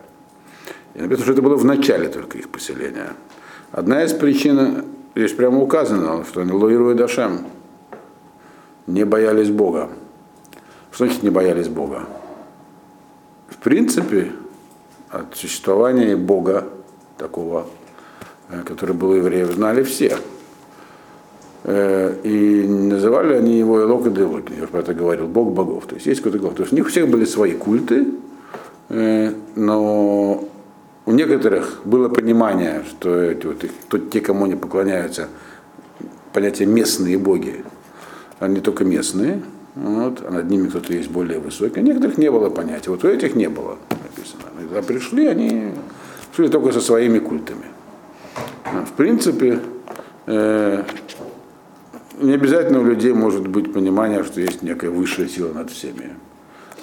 И 0.94 1.00
написано, 1.00 1.24
что 1.24 1.32
это 1.32 1.42
было 1.42 1.56
в 1.56 1.64
начале 1.64 2.08
только 2.08 2.38
их 2.38 2.48
поселения. 2.50 3.14
Одна 3.72 4.04
из 4.04 4.12
причин 4.12 4.84
Здесь 5.16 5.32
прямо 5.32 5.60
указано, 5.60 6.24
что 6.24 6.40
они 6.40 6.50
лоируют 6.50 6.98
Дашем. 6.98 7.46
Не 8.88 9.04
боялись 9.04 9.48
Бога. 9.48 9.90
Что 10.90 11.06
значит 11.06 11.22
не 11.22 11.30
боялись 11.30 11.68
Бога? 11.68 12.06
В 13.48 13.58
принципе, 13.58 14.32
от 15.08 15.36
существования 15.36 16.16
Бога, 16.16 16.66
такого, 17.16 17.68
который 18.64 18.94
был 18.94 19.14
евреев, 19.14 19.52
знали 19.52 19.82
все. 19.82 20.18
Э, 21.64 22.14
и 22.22 22.66
называли 22.66 23.34
они 23.34 23.58
его 23.58 23.80
и 23.80 24.10
Делок, 24.10 24.50
я 24.50 24.64
уже 24.64 24.66
про 24.66 24.80
это 24.80 24.92
говорил, 24.92 25.26
Бог 25.26 25.52
богов. 25.52 25.86
То 25.86 25.94
есть 25.94 26.06
есть 26.06 26.20
какой-то 26.20 26.44
Бог. 26.44 26.54
То 26.56 26.62
есть 26.62 26.72
у 26.72 26.76
них 26.76 26.86
у 26.86 26.88
всех 26.90 27.08
были 27.08 27.24
свои 27.24 27.52
культы, 27.52 28.06
э, 28.90 29.32
но 29.56 30.48
у 31.06 31.12
некоторых 31.12 31.80
было 31.84 32.08
понимание, 32.08 32.82
что 32.88 33.18
эти 33.18 33.46
вот, 33.46 33.64
кто, 33.86 33.98
те, 33.98 34.20
кому 34.20 34.44
они 34.44 34.56
поклоняются, 34.56 35.28
понятие 36.34 36.68
местные 36.68 37.16
боги, 37.16 37.64
они 38.40 38.60
только 38.60 38.84
местные, 38.84 39.42
вот, 39.74 40.22
а 40.26 40.30
над 40.30 40.50
ними 40.50 40.68
кто-то 40.68 40.92
есть 40.92 41.10
более 41.10 41.38
высокий. 41.38 41.80
У 41.80 41.82
некоторых 41.82 42.18
не 42.18 42.30
было 42.30 42.50
понятия. 42.50 42.90
Вот 42.90 43.04
у 43.04 43.08
этих 43.08 43.34
не 43.34 43.48
было 43.48 43.78
написано. 43.90 44.42
Когда 44.58 44.82
пришли, 44.82 45.26
они 45.26 45.72
шли 46.36 46.48
только 46.48 46.72
со 46.72 46.80
своими 46.80 47.18
культами. 47.18 47.64
В 48.82 48.92
принципе, 48.92 49.60
э, 50.26 50.82
не 52.20 52.32
обязательно 52.32 52.80
у 52.80 52.84
людей 52.84 53.12
может 53.12 53.46
быть 53.46 53.72
понимание, 53.72 54.24
что 54.24 54.40
есть 54.40 54.62
некая 54.62 54.90
высшая 54.90 55.28
сила 55.28 55.52
над 55.52 55.70
всеми. 55.70 56.16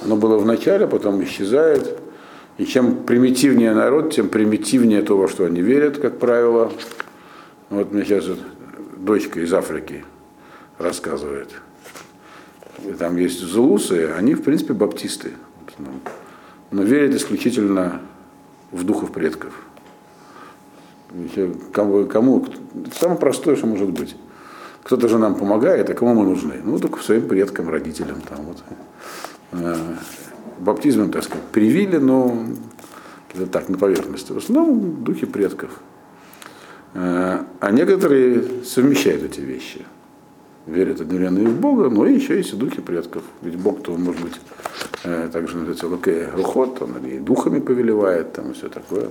Оно 0.04 0.16
было 0.16 0.38
в 0.38 0.46
начале, 0.46 0.88
потом 0.88 1.24
исчезает. 1.24 2.00
И 2.58 2.66
чем 2.66 3.04
примитивнее 3.04 3.74
народ, 3.74 4.14
тем 4.14 4.30
примитивнее 4.30 5.02
то, 5.02 5.18
во 5.18 5.28
что 5.28 5.46
они 5.46 5.62
верят, 5.62 5.98
как 5.98 6.20
правило. 6.20 6.72
Вот 7.70 7.92
мне 7.92 8.04
сейчас 8.04 8.28
вот 8.28 8.40
дочка 8.98 9.40
из 9.40 9.54
Африки 9.54 10.06
рассказывает. 10.78 11.50
И 12.86 12.94
там 12.94 13.18
есть 13.18 13.40
зулусы, 13.40 14.12
они, 14.18 14.36
в 14.36 14.44
принципе, 14.44 14.74
баптисты. 14.74 15.32
Но 16.72 16.84
верят 16.84 17.16
исключительно 17.16 18.02
в 18.72 18.84
духов 18.84 19.12
предков. 19.12 19.54
Кому, 21.74 22.06
кому, 22.06 22.46
самое 22.98 23.20
простое, 23.20 23.56
что 23.56 23.68
может 23.68 23.90
быть. 23.90 24.16
Кто-то 24.84 25.08
же 25.08 25.18
нам 25.18 25.36
помогает, 25.36 25.90
а 25.90 25.94
кому 25.94 26.14
мы 26.16 26.26
нужны? 26.26 26.56
Ну, 26.64 26.80
только 26.80 27.02
своим 27.04 27.28
предкам, 27.28 27.70
родителям. 27.70 28.22
Там, 28.22 28.40
вот. 28.46 28.58
Э, 29.52 29.76
баптизмом, 30.60 31.12
так 31.12 31.24
сказать, 31.24 31.44
привили, 31.52 31.98
но 31.98 32.46
это 33.34 33.46
так, 33.46 33.70
на 33.70 33.78
поверхности. 33.78 34.32
В 34.32 34.38
основном 34.38 35.04
духи 35.04 35.26
предков. 35.26 35.70
Э, 36.94 37.44
а 37.60 37.72
некоторые 37.72 38.64
совмещают 38.64 39.24
эти 39.24 39.42
вещи. 39.42 39.86
верят 40.68 41.02
одновременно 41.02 41.40
и 41.40 41.46
в 41.48 41.60
Бога, 41.60 41.90
но 41.90 42.06
еще 42.06 42.38
есть 42.38 42.54
и 42.54 42.56
духи 42.56 42.82
предков. 42.82 43.24
Ведь 43.42 43.56
Бог-то, 43.56 43.94
он 43.94 44.04
может 44.04 44.22
быть, 44.22 44.40
э, 45.04 45.30
также 45.32 45.56
называется 45.56 45.88
Луке 45.88 46.30
Рухот, 46.36 46.82
он 46.82 46.98
и 47.06 47.20
духами 47.20 47.60
повелевает, 47.60 48.34
там 48.34 48.52
и 48.52 48.54
все 48.54 48.70
такое. 48.70 49.10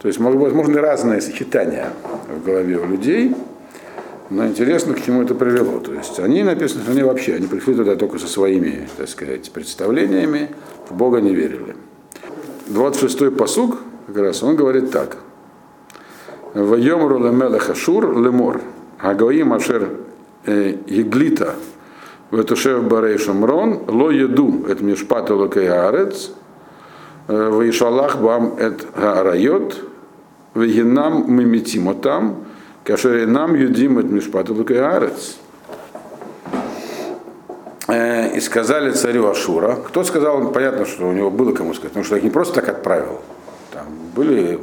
То 0.00 0.08
есть 0.08 0.20
возможны 0.20 0.80
разные 0.80 1.20
сочетания 1.20 1.90
в 2.28 2.44
голове 2.44 2.78
у 2.78 2.86
людей, 2.86 3.34
но 4.28 4.46
интересно, 4.46 4.94
к 4.94 5.02
чему 5.02 5.22
это 5.22 5.34
привело. 5.34 5.78
То 5.80 5.94
есть 5.94 6.18
они 6.20 6.42
написано, 6.42 6.82
что 6.82 6.92
они 6.92 7.02
вообще, 7.02 7.34
они 7.34 7.46
пришли 7.46 7.74
туда 7.74 7.96
только 7.96 8.18
со 8.18 8.26
своими, 8.26 8.88
так 8.96 9.08
сказать, 9.08 9.50
представлениями, 9.52 10.50
в 10.90 10.94
Бога 10.94 11.20
не 11.20 11.34
верили. 11.34 11.76
26-й 12.68 13.30
пасук, 13.30 13.78
как 14.06 14.16
раз, 14.18 14.42
он 14.42 14.56
говорит 14.56 14.90
так. 14.90 15.18
ויאמרו 16.54 17.18
למלך 17.18 17.74
אשור 17.74 18.18
לאמר, 18.18 18.60
הגויים 18.98 19.52
אשר 19.52 19.90
הגלית 20.46 21.54
ותושב 22.30 22.84
בערי 22.84 23.18
שומרון, 23.18 23.82
לא 23.88 24.10
ידעו 24.10 24.66
את 24.68 24.80
משפט 24.80 25.30
אלוקי 25.30 25.68
הארץ, 25.68 26.32
וישלח 27.26 28.18
בם 28.20 28.56
את 28.58 28.86
האריות, 28.96 29.84
והנם 30.54 31.24
ממיתים 31.32 31.93
אותם, 31.93 32.44
כאשר 32.84 33.26
אינם 33.26 33.54
יודעים 33.54 33.98
את 33.98 34.06
משפט 34.06 34.48
אלוקי 34.48 34.80
הארץ. 34.80 35.38
И 37.88 38.40
сказали 38.40 38.90
царю 38.90 39.28
Ашура. 39.28 39.76
Кто 39.76 40.02
сказал, 40.02 40.50
понятно, 40.50 40.86
что 40.86 41.08
у 41.08 41.12
него 41.12 41.30
было 41.30 41.52
кому 41.52 41.72
сказать, 41.72 41.92
потому 41.92 42.04
что 42.04 42.16
их 42.16 42.24
не 42.24 42.30
просто 42.30 42.54
так 42.56 42.68
отправил. 42.68 43.20
Там 43.72 43.86
были 44.14 44.58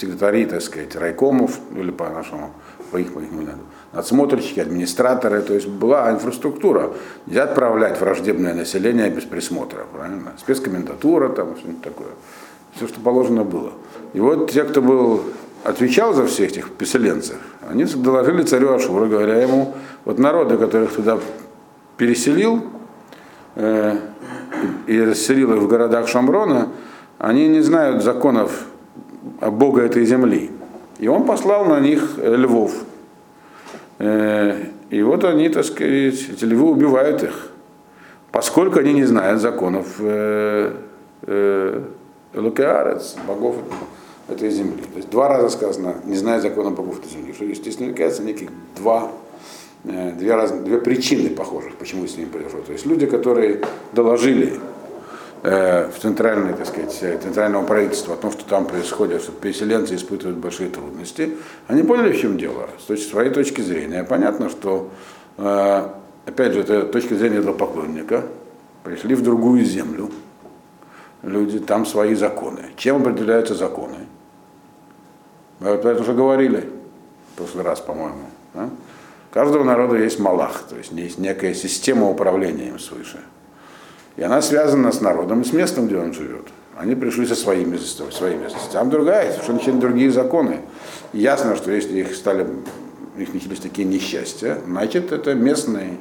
секретари, 0.00 0.46
так 0.46 0.62
сказать, 0.62 0.94
райкомов, 0.96 1.58
или 1.74 1.90
по-нашему, 1.90 2.52
по 2.90 2.96
их, 2.98 3.12
по 3.12 3.20
их 3.20 3.30
надсмотрщики, 3.92 4.60
администраторы, 4.60 5.42
то 5.42 5.54
есть 5.54 5.66
была 5.66 6.10
инфраструктура. 6.10 6.90
Нельзя 7.26 7.44
отправлять 7.44 8.00
враждебное 8.00 8.54
население 8.54 9.10
без 9.10 9.24
присмотра, 9.24 9.86
правильно? 9.92 10.32
Спецкомендатура, 10.38 11.30
там, 11.30 11.56
что-нибудь 11.56 11.82
такое. 11.82 12.08
Все, 12.74 12.86
что 12.86 13.00
положено 13.00 13.44
было. 13.44 13.72
И 14.12 14.20
вот 14.20 14.50
те, 14.50 14.64
кто 14.64 14.82
был, 14.82 15.24
отвечал 15.64 16.12
за 16.12 16.26
всех 16.26 16.50
этих 16.50 16.70
поселенцев, 16.72 17.38
они 17.68 17.84
доложили 17.84 18.42
царю 18.42 18.74
Ашуру, 18.74 19.08
говоря 19.08 19.40
ему, 19.42 19.74
вот 20.04 20.18
народы, 20.18 20.58
которых 20.58 20.92
туда 20.92 21.18
переселил 21.96 22.64
э, 23.56 23.96
и 24.86 25.00
расселил 25.00 25.54
их 25.54 25.62
в 25.62 25.66
городах 25.66 26.08
Шамрона, 26.08 26.68
они 27.18 27.48
не 27.48 27.60
знают 27.60 28.04
законов 28.04 28.66
Бога 29.40 29.82
этой 29.82 30.04
земли. 30.04 30.50
И 30.98 31.08
он 31.08 31.24
послал 31.24 31.64
на 31.64 31.80
них 31.80 32.18
львов. 32.18 32.72
Э, 33.98 34.56
и 34.90 35.02
вот 35.02 35.24
они, 35.24 35.48
так 35.48 35.64
сказать, 35.64 36.28
эти 36.30 36.44
львы 36.44 36.70
убивают 36.70 37.22
их, 37.22 37.50
поскольку 38.30 38.78
они 38.78 38.92
не 38.92 39.04
знают 39.04 39.40
законов 39.40 39.96
э, 39.98 40.72
э, 41.22 41.82
Лукеарец, 42.34 43.16
богов 43.26 43.56
этой 44.28 44.50
земли. 44.50 44.82
То 44.92 44.96
есть 44.96 45.10
два 45.10 45.28
раза 45.28 45.48
сказано, 45.48 45.96
не 46.04 46.16
знает 46.16 46.42
законов 46.42 46.76
богов 46.76 47.00
этой 47.00 47.10
земли. 47.10 47.32
Что, 47.32 47.44
естественно, 47.44 47.88
является 47.88 48.22
неких 48.22 48.50
два, 48.76 49.10
две, 49.84 50.34
раз, 50.34 50.52
две 50.52 50.78
причины 50.78 51.30
похожих, 51.30 51.74
почему 51.76 52.06
с 52.06 52.16
ними 52.16 52.28
произошло. 52.28 52.60
То 52.60 52.72
есть 52.72 52.84
люди, 52.86 53.06
которые 53.06 53.62
доложили 53.92 54.60
в 55.42 55.92
центральной, 56.00 56.54
так 56.54 56.66
сказать, 56.66 56.92
центральному 56.92 57.66
правительству 57.66 58.12
о 58.12 58.16
том, 58.16 58.32
что 58.32 58.44
там 58.44 58.66
происходит, 58.66 59.22
что 59.22 59.32
переселенцы 59.32 59.94
испытывают 59.94 60.38
большие 60.38 60.68
трудности, 60.68 61.36
они 61.68 61.82
поняли, 61.82 62.12
в 62.12 62.20
чем 62.20 62.38
дело, 62.38 62.68
с 62.78 62.84
точки, 62.84 63.08
своей 63.08 63.30
точки 63.30 63.60
зрения. 63.60 64.02
Понятно, 64.04 64.48
что, 64.48 64.90
опять 65.36 66.52
же, 66.52 66.60
это 66.60 66.82
точка 66.82 67.14
зрения 67.14 67.38
этого 67.38 67.54
поклонника, 67.54 68.24
пришли 68.82 69.14
в 69.14 69.22
другую 69.22 69.64
землю, 69.64 70.10
люди, 71.22 71.58
там 71.58 71.86
свои 71.86 72.14
законы. 72.14 72.70
Чем 72.76 73.02
определяются 73.02 73.54
законы? 73.54 74.06
Мы 75.60 75.70
об 75.70 75.86
этом 75.86 76.02
уже 76.02 76.14
говорили 76.14 76.68
в 77.32 77.36
прошлый 77.36 77.64
раз, 77.64 77.80
по-моему. 77.80 78.26
Да? 78.54 78.70
У 79.30 79.34
каждого 79.34 79.62
народа 79.62 79.96
есть 79.96 80.18
малах, 80.18 80.62
то 80.68 80.76
есть 80.76 80.90
есть 80.92 81.18
некая 81.18 81.54
система 81.54 82.08
управления 82.08 82.68
им 82.68 82.78
свыше. 82.78 83.20
И 84.18 84.22
она 84.22 84.42
связана 84.42 84.90
с 84.90 85.00
народом 85.00 85.42
и 85.42 85.44
с 85.44 85.52
местом, 85.52 85.86
где 85.86 85.96
он 85.96 86.12
живет. 86.12 86.48
Они 86.76 86.96
пришли 86.96 87.24
со 87.24 87.36
своими, 87.36 87.76
своими 87.76 88.48
Там 88.72 88.90
другая, 88.90 89.32
совершенно 89.32 89.80
другие 89.80 90.10
законы. 90.10 90.60
И 91.12 91.20
ясно, 91.20 91.54
что 91.54 91.70
если 91.70 92.00
их 92.00 92.16
стали, 92.16 92.44
у 93.14 93.18
них 93.18 93.32
начались 93.32 93.60
такие 93.60 93.86
несчастья, 93.86 94.58
значит, 94.66 95.12
это 95.12 95.34
местные 95.34 95.98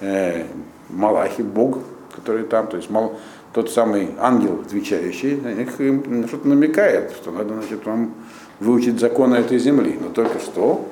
э, 0.00 0.44
малахи, 0.88 1.42
Бог, 1.42 1.78
который 2.16 2.42
там, 2.42 2.66
то 2.66 2.76
есть 2.76 2.90
мал, 2.90 3.16
тот 3.52 3.70
самый 3.70 4.10
ангел, 4.18 4.62
отвечающий, 4.66 5.36
на 5.36 5.52
них 5.52 5.80
им 5.80 6.26
что-то 6.26 6.48
намекает, 6.48 7.12
что 7.12 7.30
надо, 7.30 7.54
значит, 7.54 7.86
вам 7.86 8.14
выучить 8.58 8.98
законы 8.98 9.36
этой 9.36 9.58
земли. 9.58 9.96
Но 10.00 10.08
только 10.08 10.40
что, 10.40 10.88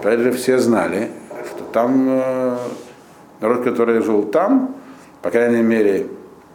опять 0.00 0.20
же, 0.20 0.32
все 0.32 0.58
знали, 0.58 1.10
что 1.50 1.64
там 1.64 2.06
э, 2.08 2.56
народ, 3.42 3.62
который 3.62 4.00
жил 4.00 4.22
там, 4.22 4.76
по 5.22 5.30
крайней 5.30 5.62
мере, 5.62 6.08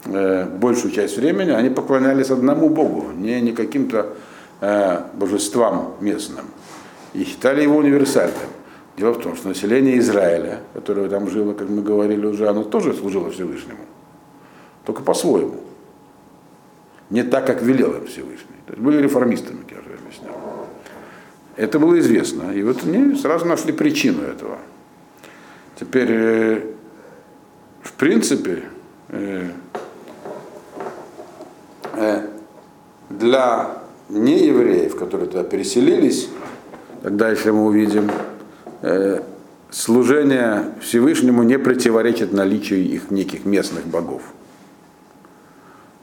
э, 0.06 0.46
большую 0.46 0.92
часть 0.92 1.18
времени 1.18 1.52
они 1.52 1.70
поклонялись 1.70 2.30
одному 2.30 2.70
Богу, 2.70 3.12
не, 3.16 3.42
не 3.42 3.54
каким-то 3.54 4.14
э, 4.62 5.02
божествам 5.14 5.96
местным. 6.02 6.46
И 7.14 7.24
считали 7.24 7.64
его 7.64 7.78
универсальным. 7.78 8.50
Дело 8.98 9.14
в 9.14 9.22
том, 9.22 9.36
что 9.36 9.48
население 9.48 9.98
Израиля, 10.00 10.60
которое 10.74 11.08
там 11.08 11.30
жило, 11.30 11.54
как 11.54 11.70
мы 11.70 11.82
говорили 11.82 12.26
уже, 12.26 12.50
оно 12.50 12.64
тоже 12.64 12.94
служило 12.94 13.32
Всевышнему. 13.32 13.86
Только 14.86 15.02
по-своему. 15.02 15.62
Не 17.10 17.24
так, 17.24 17.46
как 17.46 17.62
велел 17.62 17.94
им 17.94 18.08
Всевышний. 18.08 18.58
То 18.66 18.74
есть 18.74 18.82
были 18.84 19.02
реформистами, 19.02 19.60
я 19.72 19.78
уже 19.80 20.00
объяснял. 20.00 20.36
Это 21.56 21.80
было 21.80 21.98
известно. 22.00 22.52
И 22.52 22.64
вот 22.64 22.84
они 22.84 23.16
сразу 23.16 23.46
нашли 23.46 23.72
причину 23.72 24.24
этого. 24.24 24.58
Теперь 25.80 26.10
э, 26.10 26.62
в 27.88 27.94
принципе, 27.94 28.64
э, 29.10 29.50
э, 31.94 32.22
для 33.10 33.82
неевреев, 34.10 34.96
которые 34.98 35.30
туда 35.30 35.44
переселились, 35.44 36.28
тогда 37.02 37.30
еще 37.30 37.54
мы 37.54 37.66
увидим, 37.66 38.12
э, 38.82 39.22
служение 39.70 40.74
Всевышнему 40.82 41.44
не 41.44 41.58
противоречит 41.58 42.34
наличию 42.34 42.84
их 42.84 43.10
неких 43.10 43.46
местных 43.46 43.86
богов. 43.86 44.22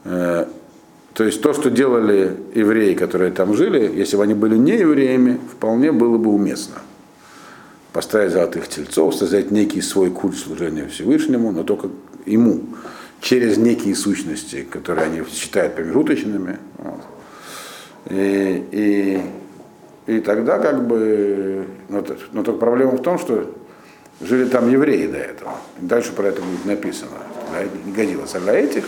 То 0.03 1.23
есть 1.23 1.41
то, 1.41 1.53
что 1.53 1.71
делали 1.71 2.35
евреи, 2.53 2.93
которые 2.93 3.31
там 3.31 3.55
жили, 3.55 3.91
если 3.95 4.17
бы 4.17 4.23
они 4.23 4.35
были 4.35 4.55
не 4.55 4.73
евреями, 4.73 5.39
вполне 5.51 5.91
было 5.91 6.17
бы 6.17 6.29
уместно 6.29 6.75
поставить 7.95 8.33
золотых 8.33 8.67
тельцов, 8.67 9.15
создать 9.15 9.51
некий 9.51 9.79
свой 9.79 10.11
культ 10.11 10.35
служения 10.35 10.85
Всевышнему, 10.85 11.53
но 11.53 11.63
только 11.63 11.87
ему, 12.25 12.63
через 13.21 13.57
некие 13.57 13.95
сущности, 13.95 14.67
которые 14.69 15.05
они 15.05 15.23
считают 15.31 15.75
промежуточными. 15.75 16.59
Вот. 16.77 17.01
И, 18.09 19.21
и, 20.07 20.13
и 20.13 20.19
тогда 20.19 20.59
как 20.59 20.85
бы, 20.85 21.67
но, 21.87 22.03
но 22.33 22.43
только 22.43 22.59
проблема 22.59 22.97
в 22.97 23.01
том, 23.01 23.17
что 23.17 23.55
жили 24.19 24.43
там 24.43 24.69
евреи 24.69 25.07
до 25.07 25.17
этого. 25.17 25.53
Дальше 25.79 26.11
про 26.11 26.25
это 26.27 26.41
будет 26.41 26.65
написано. 26.65 27.11
Не 27.85 27.93
годилось. 27.93 28.35
А 28.35 28.41
для 28.41 28.55
этих 28.55 28.83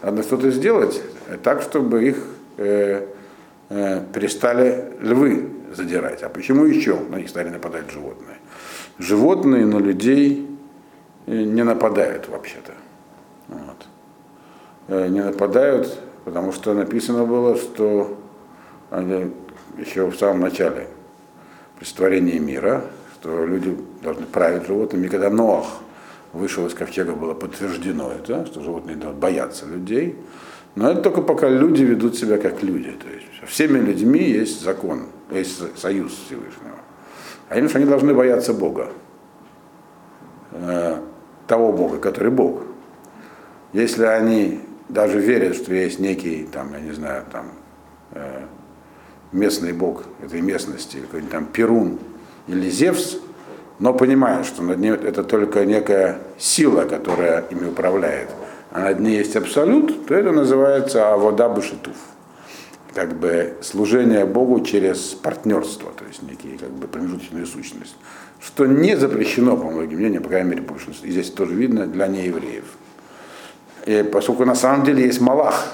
надо 0.00 0.22
что-то 0.22 0.52
сделать 0.52 1.02
так, 1.42 1.60
чтобы 1.60 2.04
их 2.04 2.18
э, 2.58 3.04
э, 3.68 4.00
перестали 4.14 4.92
львы 5.00 5.48
задирать. 5.74 6.22
А 6.22 6.28
почему 6.28 6.66
еще 6.66 7.00
на 7.10 7.16
них 7.16 7.28
стали 7.28 7.48
нападать 7.48 7.90
животные? 7.90 8.36
Животные 8.98 9.66
на 9.66 9.78
людей 9.78 10.48
э, 11.26 11.42
не 11.42 11.62
нападают 11.62 12.28
вообще-то. 12.28 12.72
Вот. 13.48 13.86
Э, 14.88 15.08
не 15.08 15.22
нападают, 15.22 15.98
потому 16.24 16.52
что 16.52 16.74
написано 16.74 17.24
было, 17.24 17.56
что 17.56 18.18
еще 19.78 20.06
в 20.10 20.16
самом 20.16 20.40
начале 20.40 20.86
при 21.78 22.20
мира, 22.38 22.84
что 23.14 23.44
люди 23.44 23.76
должны 24.02 24.26
править 24.26 24.66
животными. 24.66 25.06
И 25.06 25.08
когда 25.08 25.30
Ноах 25.30 25.66
вышел 26.32 26.66
из 26.66 26.74
ковчега, 26.74 27.14
было 27.14 27.34
подтверждено 27.34 28.12
это, 28.12 28.46
что 28.46 28.62
животные 28.62 28.96
должны 28.96 29.18
бояться 29.18 29.66
людей. 29.66 30.16
Но 30.74 30.90
это 30.90 31.02
только 31.02 31.22
пока 31.22 31.48
люди 31.48 31.82
ведут 31.82 32.16
себя 32.16 32.38
как 32.38 32.62
люди. 32.62 32.90
То 32.90 33.08
есть 33.08 33.26
всеми 33.46 33.78
людьми 33.78 34.20
есть 34.20 34.62
закон, 34.62 35.06
есть 35.30 35.78
союз 35.78 36.12
Всевышнего. 36.26 36.78
А 37.54 37.56
именно, 37.56 37.68
что 37.68 37.78
они 37.78 37.86
должны 37.86 38.12
бояться 38.14 38.52
Бога. 38.52 38.88
Э, 40.50 40.96
того 41.46 41.70
Бога, 41.70 41.98
который 41.98 42.32
Бог. 42.32 42.62
Если 43.72 44.02
они 44.02 44.60
даже 44.88 45.20
верят, 45.20 45.54
что 45.54 45.72
есть 45.72 46.00
некий, 46.00 46.48
там, 46.50 46.72
я 46.72 46.80
не 46.80 46.90
знаю, 46.90 47.22
там, 47.30 47.52
э, 48.10 48.40
местный 49.30 49.72
Бог 49.72 50.02
этой 50.20 50.40
местности, 50.40 50.96
какой-нибудь 50.96 51.30
там 51.30 51.46
Перун 51.46 52.00
или 52.48 52.68
Зевс, 52.68 53.18
но 53.78 53.94
понимая, 53.94 54.42
что 54.42 54.64
над 54.64 54.78
ней 54.78 54.90
это 54.90 55.22
только 55.22 55.64
некая 55.64 56.18
сила, 56.36 56.82
которая 56.86 57.44
ими 57.50 57.68
управляет, 57.68 58.30
а 58.72 58.80
над 58.80 58.98
ней 58.98 59.18
есть 59.18 59.36
абсолют, 59.36 60.08
то 60.08 60.14
это 60.16 60.32
называется 60.32 61.12
авода 61.12 61.48
башитуф. 61.48 61.94
Как 62.94 63.18
бы 63.18 63.56
служение 63.60 64.24
Богу 64.24 64.60
через 64.60 64.98
партнерство, 65.14 65.90
то 65.92 66.04
есть 66.04 66.22
некие 66.22 66.56
как 66.58 66.70
бы 66.70 66.86
промежуточные 66.86 67.44
сущности. 67.44 67.96
Что 68.40 68.66
не 68.66 68.96
запрещено, 68.96 69.56
по 69.56 69.64
многим 69.64 69.98
мнениям, 69.98 70.22
по 70.22 70.28
крайней 70.28 70.50
мере, 70.50 70.62
большинству. 70.62 71.06
И 71.08 71.10
здесь 71.10 71.30
тоже 71.30 71.54
видно 71.54 71.86
для 71.86 72.06
неевреев. 72.06 72.64
И 73.86 74.08
поскольку 74.12 74.44
на 74.44 74.54
самом 74.54 74.84
деле 74.84 75.04
есть 75.06 75.20
Малах, 75.20 75.72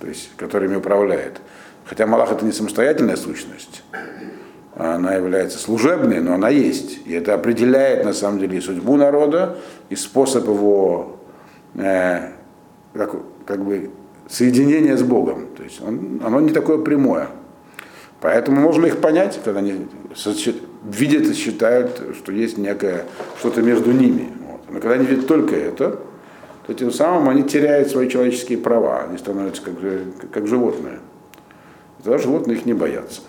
то 0.00 0.06
есть, 0.06 0.30
которыми 0.36 0.76
управляет. 0.76 1.40
Хотя 1.84 2.06
Малах 2.06 2.32
это 2.32 2.44
не 2.44 2.52
самостоятельная 2.52 3.16
сущность, 3.16 3.82
она 4.76 5.14
является 5.14 5.58
служебной, 5.58 6.20
но 6.20 6.34
она 6.34 6.50
есть. 6.50 7.06
И 7.06 7.14
это 7.14 7.34
определяет 7.34 8.04
на 8.04 8.12
самом 8.12 8.38
деле 8.38 8.58
и 8.58 8.60
судьбу 8.60 8.96
народа, 8.96 9.58
и 9.88 9.96
способ 9.96 10.46
его 10.46 11.18
э, 11.74 12.32
как, 12.92 13.14
как 13.46 13.64
бы 13.64 13.90
соединения 14.28 14.96
с 14.96 15.02
Богом. 15.02 15.46
То 15.56 15.62
есть 15.62 15.80
он, 15.82 16.20
оно 16.24 16.40
не 16.40 16.50
такое 16.50 16.78
прямое. 16.78 17.28
Поэтому 18.20 18.60
можно 18.60 18.86
их 18.86 18.98
понять, 18.98 19.38
когда 19.44 19.60
они 19.60 19.86
видят 20.84 21.26
и 21.26 21.34
считают, 21.34 22.02
что 22.16 22.32
есть 22.32 22.58
некое 22.58 23.04
что-то 23.38 23.62
между 23.62 23.92
ними. 23.92 24.28
Вот. 24.48 24.60
Но 24.68 24.80
когда 24.80 24.94
они 24.94 25.06
видят 25.06 25.26
только 25.26 25.54
это, 25.54 26.00
то 26.66 26.74
тем 26.74 26.90
самым 26.90 27.28
они 27.28 27.44
теряют 27.44 27.88
свои 27.88 28.08
человеческие 28.08 28.58
права, 28.58 29.04
они 29.08 29.18
становятся 29.18 29.62
как, 29.62 29.74
как 30.32 30.46
животные. 30.48 30.98
Тогда 32.02 32.18
животные 32.18 32.56
их 32.56 32.66
не 32.66 32.72
боятся. 32.72 33.20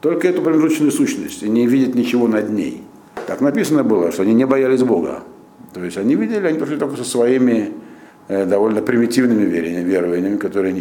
Только 0.00 0.28
эту 0.28 0.42
промежуточную 0.42 0.92
сущность, 0.92 1.42
и 1.42 1.48
не 1.48 1.66
видят 1.66 1.94
ничего 1.94 2.28
над 2.28 2.50
ней. 2.50 2.82
Так 3.26 3.40
написано 3.40 3.84
было, 3.84 4.12
что 4.12 4.22
они 4.22 4.34
не 4.34 4.44
боялись 4.44 4.82
Бога. 4.82 5.22
То 5.72 5.82
есть 5.82 5.96
они 5.96 6.14
видели, 6.14 6.46
они 6.46 6.58
пришли 6.58 6.76
только 6.76 6.96
со 6.96 7.04
своими 7.04 7.72
довольно 8.28 8.82
примитивными 8.82 9.44
верованиями, 9.44 10.36
которые 10.36 10.72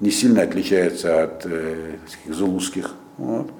не, 0.00 0.10
сильно 0.10 0.42
отличаются 0.42 1.24
от 1.24 1.42
э, 1.44 1.96
зулузских. 2.26 2.92
Вот. 3.18 3.50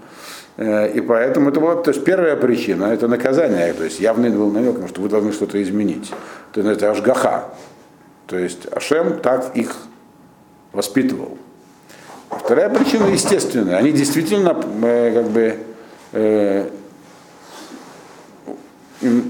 Э, 0.56 0.90
и 0.92 1.00
поэтому 1.00 1.50
это 1.50 1.60
была 1.60 1.76
то 1.76 1.90
есть 1.90 2.04
первая 2.04 2.36
причина, 2.36 2.84
это 2.84 3.08
наказание, 3.08 3.72
то 3.72 3.84
есть 3.84 4.00
явный 4.00 4.30
был 4.30 4.50
намек, 4.50 4.88
что 4.88 5.00
вы 5.00 5.08
должны 5.08 5.32
что-то 5.32 5.62
изменить. 5.62 6.10
То 6.52 6.60
есть 6.60 6.76
это 6.76 6.90
ашгаха. 6.90 7.44
То 8.26 8.38
есть 8.38 8.66
Ашем 8.72 9.18
так 9.20 9.56
их 9.56 9.74
воспитывал. 10.72 11.36
Вторая 12.30 12.70
причина 12.70 13.06
естественная. 13.06 13.76
Они 13.76 13.90
действительно 13.90 14.56
э, 14.82 15.12
как 15.14 15.30
бы 15.30 15.56
э, 16.12 16.68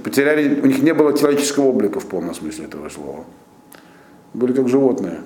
потеряли, 0.04 0.60
у 0.60 0.66
них 0.66 0.82
не 0.82 0.92
было 0.92 1.16
человеческого 1.16 1.68
облика 1.68 1.98
в 2.00 2.06
полном 2.06 2.34
смысле 2.34 2.66
этого 2.66 2.88
слова. 2.88 3.24
Были 4.34 4.52
как 4.52 4.68
животные. 4.68 5.20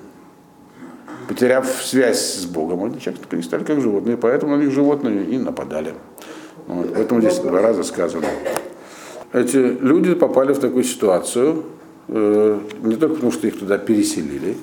Потеряв 1.27 1.67
связь 1.67 2.35
с 2.35 2.45
Богом, 2.45 2.83
они 2.83 2.99
стали 3.41 3.63
как 3.63 3.81
животные, 3.81 4.17
поэтому 4.17 4.55
на 4.55 4.61
них 4.61 4.71
животные 4.71 5.25
и 5.25 5.37
нападали. 5.37 5.93
Вот. 6.67 6.93
Поэтому 6.93 7.21
здесь 7.21 7.39
два 7.39 7.61
раза 7.61 7.83
сказано. 7.83 8.27
Эти 9.33 9.57
люди 9.57 10.13
попали 10.13 10.53
в 10.53 10.59
такую 10.59 10.83
ситуацию, 10.83 11.65
э, 12.07 12.59
не 12.83 12.95
только 12.95 13.15
потому, 13.15 13.31
что 13.31 13.47
их 13.47 13.59
туда 13.59 13.77
переселили, 13.77 14.57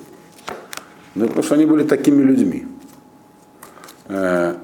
но 1.15 1.25
и 1.25 1.27
потому, 1.27 1.43
что 1.43 1.55
они 1.55 1.65
были 1.65 1.83
такими 1.83 2.23
людьми. 2.23 2.65
Э, 4.07 4.55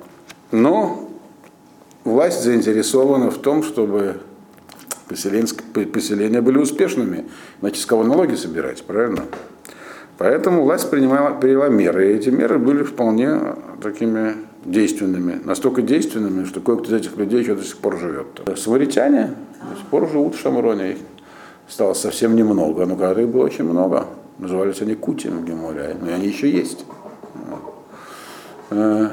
но 0.52 1.10
власть 2.04 2.44
заинтересована 2.44 3.30
в 3.30 3.38
том, 3.38 3.64
чтобы 3.64 4.22
поселения 5.08 6.42
были 6.42 6.58
успешными, 6.58 7.26
иначе 7.62 7.82
с 7.82 7.86
кого 7.86 8.04
налоги 8.04 8.36
собирать, 8.36 8.84
правильно? 8.84 9.26
Поэтому 10.20 10.64
власть 10.64 10.92
принимала, 10.92 11.34
приняла 11.34 11.70
меры, 11.70 12.12
и 12.12 12.16
эти 12.16 12.30
меры 12.30 12.60
были 12.60 12.84
вполне 12.84 13.40
такими 13.82 14.36
действенными, 14.66 15.40
настолько 15.46 15.82
действенными, 15.82 16.44
что 16.44 16.60
кое-кто 16.60 16.90
из 16.90 17.02
этих 17.02 17.16
людей 17.16 17.40
еще 17.40 17.56
до 17.56 17.64
сих 17.64 17.78
пор 17.78 17.98
живет. 17.98 18.28
Самаритяне 18.58 19.34
до 19.72 19.78
сих 19.78 19.86
пор 19.88 20.10
живут 20.10 20.36
в 20.36 20.42
Шамроне, 20.42 20.92
их 20.92 20.98
стало 21.70 21.94
совсем 21.94 22.36
немного, 22.36 22.86
но 22.86 22.98
когда 22.98 23.22
их 23.22 23.30
было 23.30 23.46
очень 23.46 23.64
много, 23.64 24.08
назывались 24.40 24.82
они 24.82 24.94
Кутин 24.96 25.38
в 25.38 25.46
Геморе, 25.46 25.96
но 26.02 26.14
они 26.14 26.28
еще 26.28 26.52
есть. 26.52 26.86
Э, 28.72 29.08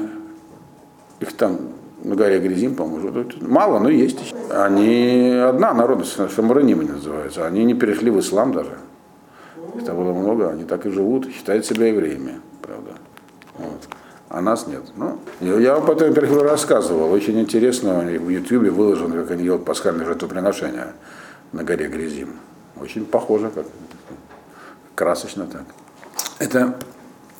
их 1.21 1.31
там 1.37 1.57
на 2.03 2.15
горе 2.15 2.39
Грязим, 2.39 2.75
по-моему, 2.75 3.25
мало, 3.39 3.79
но 3.79 3.87
есть. 3.87 4.35
Они 4.51 5.29
одна 5.41 5.73
народность, 5.73 6.17
шамраним 6.35 6.85
называются. 6.85 7.47
Они 7.47 7.63
не 7.63 7.75
перешли 7.75 8.11
в 8.11 8.19
ислам 8.19 8.51
даже. 8.51 8.77
Это 9.79 9.93
было 9.93 10.13
много, 10.13 10.49
они 10.49 10.63
так 10.63 10.85
и 10.85 10.89
живут, 10.89 11.31
считают 11.31 11.65
себя 11.65 11.87
евреями, 11.87 12.41
правда. 12.61 12.91
Вот. 13.57 13.87
А 14.29 14.41
нас 14.41 14.67
нет. 14.67 14.83
Ну, 14.95 15.19
я 15.59 15.75
вам 15.75 15.85
потом 15.85 16.13
во 16.13 16.43
рассказывал, 16.43 17.11
очень 17.11 17.39
интересно, 17.39 17.99
в 17.99 18.29
Ютубе 18.29 18.69
выложено, 18.69 19.21
как 19.21 19.31
они 19.31 19.43
делают 19.43 19.63
пасхальное 19.63 20.05
жертвоприношение 20.05 20.93
на 21.53 21.63
горе 21.63 21.87
Грязим. 21.87 22.33
Очень 22.79 23.05
похоже, 23.05 23.49
как 23.49 23.65
красочно 24.95 25.45
так. 25.45 25.63
Это 26.39 26.77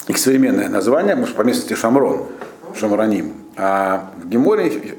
их 0.07 0.17
современное 0.17 0.69
название, 0.69 1.15
может, 1.15 1.35
по 1.35 1.41
местности 1.41 1.73
Шамрон, 1.73 2.27
Шамраним. 2.73 3.33
А 3.57 4.11
в 4.17 4.29
Геморе, 4.29 4.97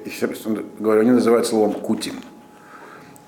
говорю, 0.78 1.00
они 1.00 1.12
называют 1.12 1.46
словом 1.46 1.72
Кутим. 1.72 2.14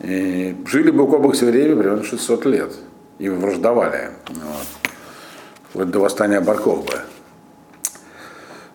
И 0.00 0.56
жили 0.66 0.90
бы 0.90 1.04
у 1.04 1.06
Кобах 1.06 1.34
все 1.34 1.46
время 1.46 1.76
примерно 1.76 2.04
600 2.04 2.44
лет. 2.46 2.72
И 3.20 3.28
враждовали. 3.28 4.10
Вот. 4.28 4.66
Вплоть 5.68 5.90
до 5.90 6.00
восстания 6.00 6.40
Баркова. 6.40 7.02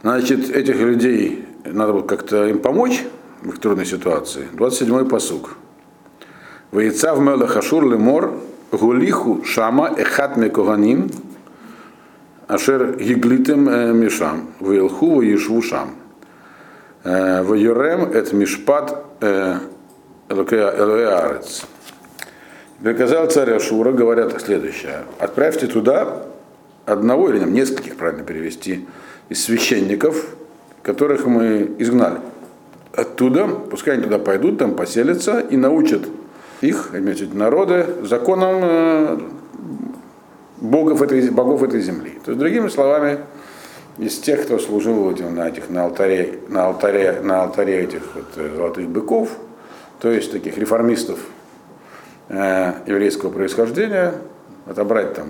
Значит, 0.03 0.51
этих 0.51 0.75
людей 0.75 1.47
надо 1.65 1.93
было 1.93 2.03
как-то 2.03 2.45
им 2.45 2.59
помочь 2.59 3.03
в 3.41 3.49
их 3.49 3.59
трудной 3.59 3.87
ситуации. 3.87 4.47
27-й 4.53 5.09
посуг. 5.09 5.57
Воица 6.69 7.15
в 7.15 7.21
Мелахашур 7.21 7.89
лемор 7.89 8.39
гулиху 8.71 9.43
шама 9.43 9.89
эхат 9.97 10.37
мекоганим 10.37 11.09
ашер 12.47 12.97
гиглитем 12.97 13.67
э, 13.67 13.93
мишам 13.93 14.51
вилху 14.59 15.21
вишву 15.21 15.63
шам. 15.63 15.95
Ваюрем 17.03 18.11
это 18.11 18.35
мишпат 18.35 19.05
элоэарец. 20.29 21.65
Приказал 22.85 23.25
царь 23.31 23.51
Ашура, 23.51 23.91
говорят 23.91 24.39
следующее. 24.39 25.05
Отправьте 25.17 25.65
туда 25.65 26.21
одного 26.85 27.31
или 27.31 27.43
нескольких, 27.43 27.95
правильно 27.95 28.23
перевести, 28.23 28.85
из 29.27 29.43
священников, 29.43 30.35
которых 30.83 31.25
мы 31.25 31.71
изгнали. 31.79 32.19
Оттуда, 32.93 33.47
пускай 33.47 33.95
они 33.95 34.03
туда 34.03 34.19
пойдут, 34.19 34.59
там 34.59 34.75
поселятся 34.75 35.39
и 35.39 35.57
научат 35.57 36.03
их, 36.61 36.93
эти 36.93 37.23
народы, 37.23 37.87
законам 38.03 38.59
э, 38.61 39.19
богов 40.57 41.01
этой, 41.01 41.27
богов 41.31 41.63
этой 41.63 41.81
земли. 41.81 42.19
То 42.23 42.33
есть, 42.33 42.39
другими 42.39 42.67
словами, 42.67 43.17
из 43.97 44.19
тех, 44.19 44.43
кто 44.43 44.59
служил 44.59 45.09
этим, 45.09 45.33
на, 45.33 45.49
этих, 45.49 45.71
на, 45.71 45.85
алтаре, 45.85 46.37
на, 46.49 46.65
алтаре, 46.65 47.19
на 47.23 47.41
алтаре 47.41 47.81
этих 47.81 48.03
вот, 48.13 48.25
э, 48.35 48.55
золотых 48.55 48.87
быков, 48.89 49.29
то 49.99 50.11
есть 50.11 50.31
таких 50.31 50.59
реформистов 50.59 51.17
э, 52.29 52.73
еврейского 52.87 53.31
происхождения, 53.31 54.13
отобрать 54.65 55.13
там 55.13 55.27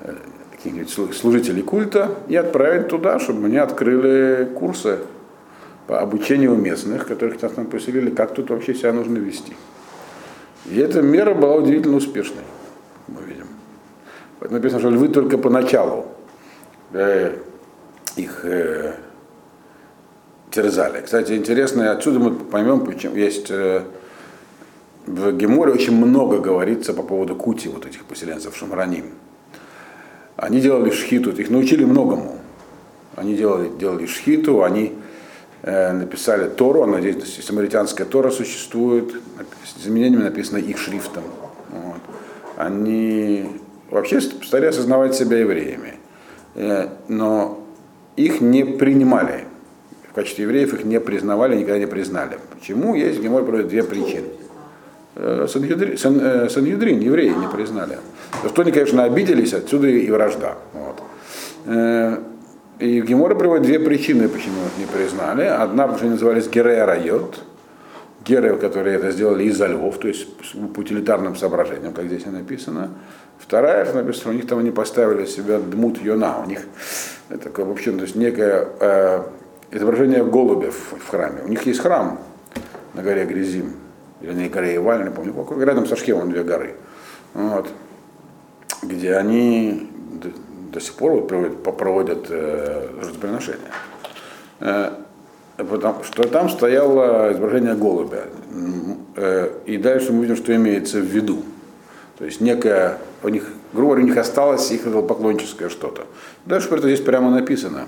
э, 0.00 0.14
каких-нибудь 0.52 1.14
служителей 1.14 1.62
культа 1.62 2.10
и 2.28 2.36
отправить 2.36 2.88
туда, 2.88 3.18
чтобы 3.18 3.46
они 3.46 3.56
открыли 3.56 4.50
курсы 4.54 4.98
по 5.86 6.00
обучению 6.00 6.54
местных, 6.54 7.06
которых 7.06 7.40
нас 7.42 7.52
там 7.52 7.66
поселили, 7.66 8.10
как 8.10 8.34
тут 8.34 8.50
вообще 8.50 8.74
себя 8.74 8.92
нужно 8.92 9.18
вести. 9.18 9.54
И 10.66 10.78
эта 10.78 11.02
мера 11.02 11.34
была 11.34 11.56
удивительно 11.56 11.96
успешной, 11.96 12.44
мы 13.08 13.22
видим. 13.22 13.46
Написано, 14.40 14.80
что 14.80 14.90
львы 14.90 15.08
только 15.08 15.38
поначалу 15.38 16.06
э, 16.92 17.36
их 18.16 18.44
э, 18.44 18.94
терзали. 20.50 21.00
Кстати, 21.00 21.32
интересно, 21.32 21.90
отсюда 21.92 22.18
мы 22.18 22.34
поймем, 22.34 22.84
почему 22.84 23.16
есть 23.16 23.50
э, 23.50 23.82
в 25.06 25.32
Геморе 25.32 25.72
очень 25.72 25.94
много 25.94 26.38
говорится 26.38 26.92
по 26.92 27.02
поводу 27.02 27.34
кути 27.34 27.68
вот 27.68 27.86
этих 27.86 28.04
поселенцев 28.04 28.56
Шамраним. 28.56 29.06
Они 30.36 30.60
делали 30.60 30.90
шхиту, 30.90 31.30
их 31.30 31.50
научили 31.50 31.84
многому. 31.84 32.38
Они 33.16 33.34
делали, 33.34 33.70
делали 33.78 34.06
шхиту, 34.06 34.62
они 34.62 34.94
э, 35.62 35.92
написали 35.92 36.48
Тору, 36.48 36.82
она 36.82 37.00
здесь 37.00 37.44
самаритянская 37.44 38.06
Тора 38.06 38.30
существует, 38.30 39.14
с 39.64 39.84
изменениями 39.84 40.22
написано 40.22 40.58
их 40.58 40.78
шрифтом. 40.78 41.24
Вот. 41.70 42.00
Они 42.56 43.50
вообще 43.90 44.20
стали 44.20 44.66
осознавать 44.66 45.14
себя 45.14 45.38
евреями. 45.38 45.94
Э, 46.54 46.88
но 47.08 47.62
их 48.16 48.40
не 48.40 48.64
принимали 48.64 49.44
в 50.10 50.12
качестве 50.12 50.42
евреев 50.42 50.74
их 50.74 50.84
не 50.84 50.98
признавали, 50.98 51.54
никогда 51.54 51.78
не 51.78 51.86
признали. 51.86 52.38
Почему? 52.52 52.96
Есть 52.96 53.20
Гемор 53.20 53.44
проводит 53.44 53.68
две 53.68 53.84
причины. 53.84 54.26
Э, 55.22 55.46
Санхедрин, 55.46 55.98
Сан, 55.98 56.18
э, 56.18 56.48
Санхедрин, 56.48 56.98
евреи 57.00 57.28
не 57.28 57.46
признали. 57.46 57.98
Что 58.46 58.62
они, 58.62 58.72
конечно, 58.72 59.04
обиделись, 59.04 59.52
отсюда 59.52 59.86
и 59.86 60.10
вражда. 60.10 60.56
Вот. 60.72 61.02
Э, 61.66 62.16
и 62.78 63.02
Гемора 63.02 63.34
приводит 63.34 63.66
две 63.66 63.78
причины, 63.78 64.28
почему 64.30 64.62
их 64.64 64.78
не 64.78 64.86
признали. 64.86 65.42
Одна, 65.42 65.82
потому 65.82 65.98
что 65.98 66.06
они 66.06 66.14
назывались 66.14 66.48
Герея 66.48 66.86
Райот, 66.86 67.38
геры, 68.24 68.56
которые 68.56 68.96
это 68.96 69.10
сделали 69.10 69.44
из-за 69.44 69.66
львов, 69.66 69.98
то 69.98 70.08
есть 70.08 70.26
по 70.74 70.80
утилитарным 70.80 71.36
соображениям, 71.36 71.92
как 71.92 72.06
здесь 72.06 72.24
написано. 72.24 72.88
Вторая, 73.38 73.84
что 73.84 73.96
написано, 73.96 74.30
у 74.30 74.34
них 74.34 74.46
там 74.46 74.58
они 74.58 74.70
поставили 74.70 75.26
себя 75.26 75.58
дмут 75.58 76.00
йона, 76.00 76.42
у 76.42 76.48
них 76.48 76.60
такое, 77.42 77.66
в 77.66 77.70
общем, 77.70 77.98
то 77.98 78.04
есть 78.04 78.16
некое 78.16 78.68
э, 78.80 79.22
изображение 79.72 80.24
голубев 80.24 80.94
в 80.98 81.10
храме. 81.10 81.42
У 81.44 81.48
них 81.48 81.62
есть 81.66 81.80
храм 81.80 82.18
на 82.94 83.02
горе 83.02 83.26
Грязим, 83.26 83.74
на 84.20 84.48
горе 84.48 84.76
Иваль, 84.76 85.04
не 85.04 85.10
помню, 85.10 85.64
рядом 85.64 85.86
со 85.86 85.96
Шхемом 85.96 86.30
две 86.30 86.42
горы, 86.42 86.74
вот, 87.34 87.68
где 88.82 89.14
они 89.14 89.88
до, 90.72 90.80
сих 90.80 90.94
пор 90.94 91.26
проводят, 91.26 91.62
проводят 91.62 92.26
э, 92.28 92.88
жертвоприношения. 93.00 93.70
Э, 94.60 94.92
потому 95.56 96.04
что 96.04 96.26
там 96.28 96.48
стояло 96.48 97.32
изображение 97.32 97.74
голубя. 97.74 98.24
Э, 99.16 99.50
и 99.66 99.76
дальше 99.76 100.12
мы 100.12 100.22
видим, 100.22 100.36
что 100.36 100.54
имеется 100.54 100.98
в 100.98 101.04
виду. 101.04 101.42
То 102.18 102.24
есть 102.24 102.40
некая, 102.40 102.98
у 103.22 103.28
них, 103.28 103.50
грубо 103.72 103.94
говоря, 103.94 104.04
у 104.04 104.08
них 104.08 104.16
осталось 104.18 104.70
их 104.70 104.82
поклонческое 104.82 105.70
что-то. 105.70 106.06
Дальше 106.44 106.68
про 106.68 106.76
это 106.76 106.88
здесь 106.88 107.00
прямо 107.00 107.30
написано. 107.30 107.86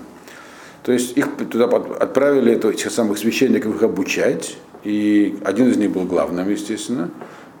То 0.83 0.91
есть 0.91 1.17
их 1.17 1.37
туда 1.49 1.65
отправили, 1.65 2.53
этих 2.53 2.91
самых 2.91 3.17
священников 3.17 3.75
их 3.75 3.83
обучать, 3.83 4.57
и 4.83 5.37
один 5.43 5.69
из 5.69 5.77
них 5.77 5.91
был 5.91 6.03
главным, 6.03 6.49
естественно. 6.49 7.09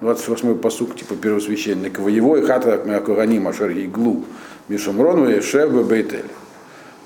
28-й 0.01 0.55
посук, 0.55 0.95
типа 0.95 1.15
первосвященник, 1.15 1.99
его 1.99 2.37
и 2.37 2.41
хата 2.41 2.77
Курани 3.05 3.39
Машар 3.39 3.71
Иглу 3.71 4.25
Мишумрон 4.67 5.29
и 5.29 5.39
Шев 5.39 5.71
Бейтель. 5.87 6.25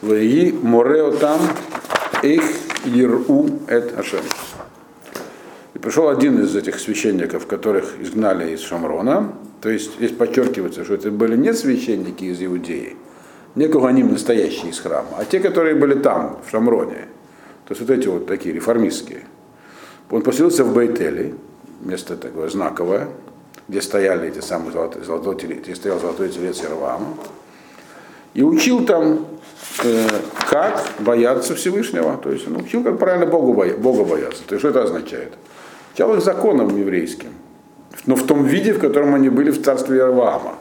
Ваи 0.02 0.52
Морео 0.52 1.12
там 1.12 1.40
их 2.24 2.44
Иру 2.86 3.50
эт 3.68 3.98
Ашем. 3.98 4.22
И 5.74 5.80
пришел 5.80 6.10
один 6.10 6.40
из 6.40 6.56
этих 6.56 6.80
священников, 6.80 7.46
которых 7.46 8.00
изгнали 8.00 8.54
из 8.54 8.62
Шамрона. 8.62 9.34
То 9.62 9.70
есть 9.70 9.98
здесь 9.98 10.12
подчеркивается, 10.12 10.84
что 10.84 10.96
это 10.96 11.12
были 11.12 11.36
не 11.36 11.54
священники 11.54 12.26
из 12.26 12.42
Иудеи, 12.44 12.96
не 13.56 13.68
Куганим 13.68 14.12
настоящие 14.12 14.72
из 14.72 14.80
храма, 14.80 15.18
а 15.18 15.26
те, 15.26 15.40
которые 15.40 15.76
были 15.76 15.96
там, 15.96 16.40
в 16.46 16.50
Шамроне. 16.50 17.08
То 17.68 17.74
есть 17.74 17.82
вот 17.82 17.90
эти 17.90 18.08
вот 18.08 18.28
такие 18.28 18.54
реформистские. 18.56 19.24
Он 20.10 20.22
поселился 20.22 20.64
в 20.64 20.74
Бейтеле, 20.74 21.34
место 21.82 22.16
такое 22.16 22.50
знаковое, 22.50 23.10
где 23.68 23.82
стояли 23.82 24.30
эти 24.30 24.40
самые 24.40 24.72
золотые, 24.72 25.04
золотой, 25.04 25.36
где 25.36 25.76
стоял 25.76 26.00
золотой 26.00 26.30
телец 26.30 26.64
Ирвама. 26.64 27.18
И 28.34 28.44
учил 28.44 28.86
там 28.86 29.26
э, 29.84 30.08
как 30.50 30.82
бояться 31.00 31.56
Всевышнего. 31.56 32.18
То 32.18 32.32
есть 32.32 32.48
он 32.48 32.58
учил, 32.58 32.84
как 32.84 32.98
правильно 33.00 33.26
Богу 33.26 33.54
Бога 33.54 34.04
бояться. 34.04 34.44
То 34.48 34.56
есть 34.56 34.60
что 34.60 34.70
это 34.70 34.84
означает? 34.84 35.34
Учил 35.94 36.14
их 36.14 36.22
законам 36.22 36.78
еврейским, 36.78 37.32
но 38.06 38.16
в 38.16 38.26
том 38.26 38.46
виде, 38.46 38.74
в 38.74 38.80
котором 38.80 39.16
они 39.16 39.30
были 39.30 39.52
в 39.52 39.64
царстве 39.64 39.98
Иерваама. 39.98 40.56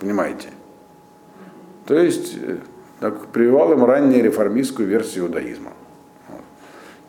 Понимаете? 0.00 0.48
То 1.86 1.94
есть 1.94 2.34
э, 2.36 2.58
так, 3.00 3.28
прививал 3.28 3.72
им 3.72 3.84
ранее 3.84 4.22
реформистскую 4.22 4.88
версию 4.88 5.26
иудаизма. 5.26 5.72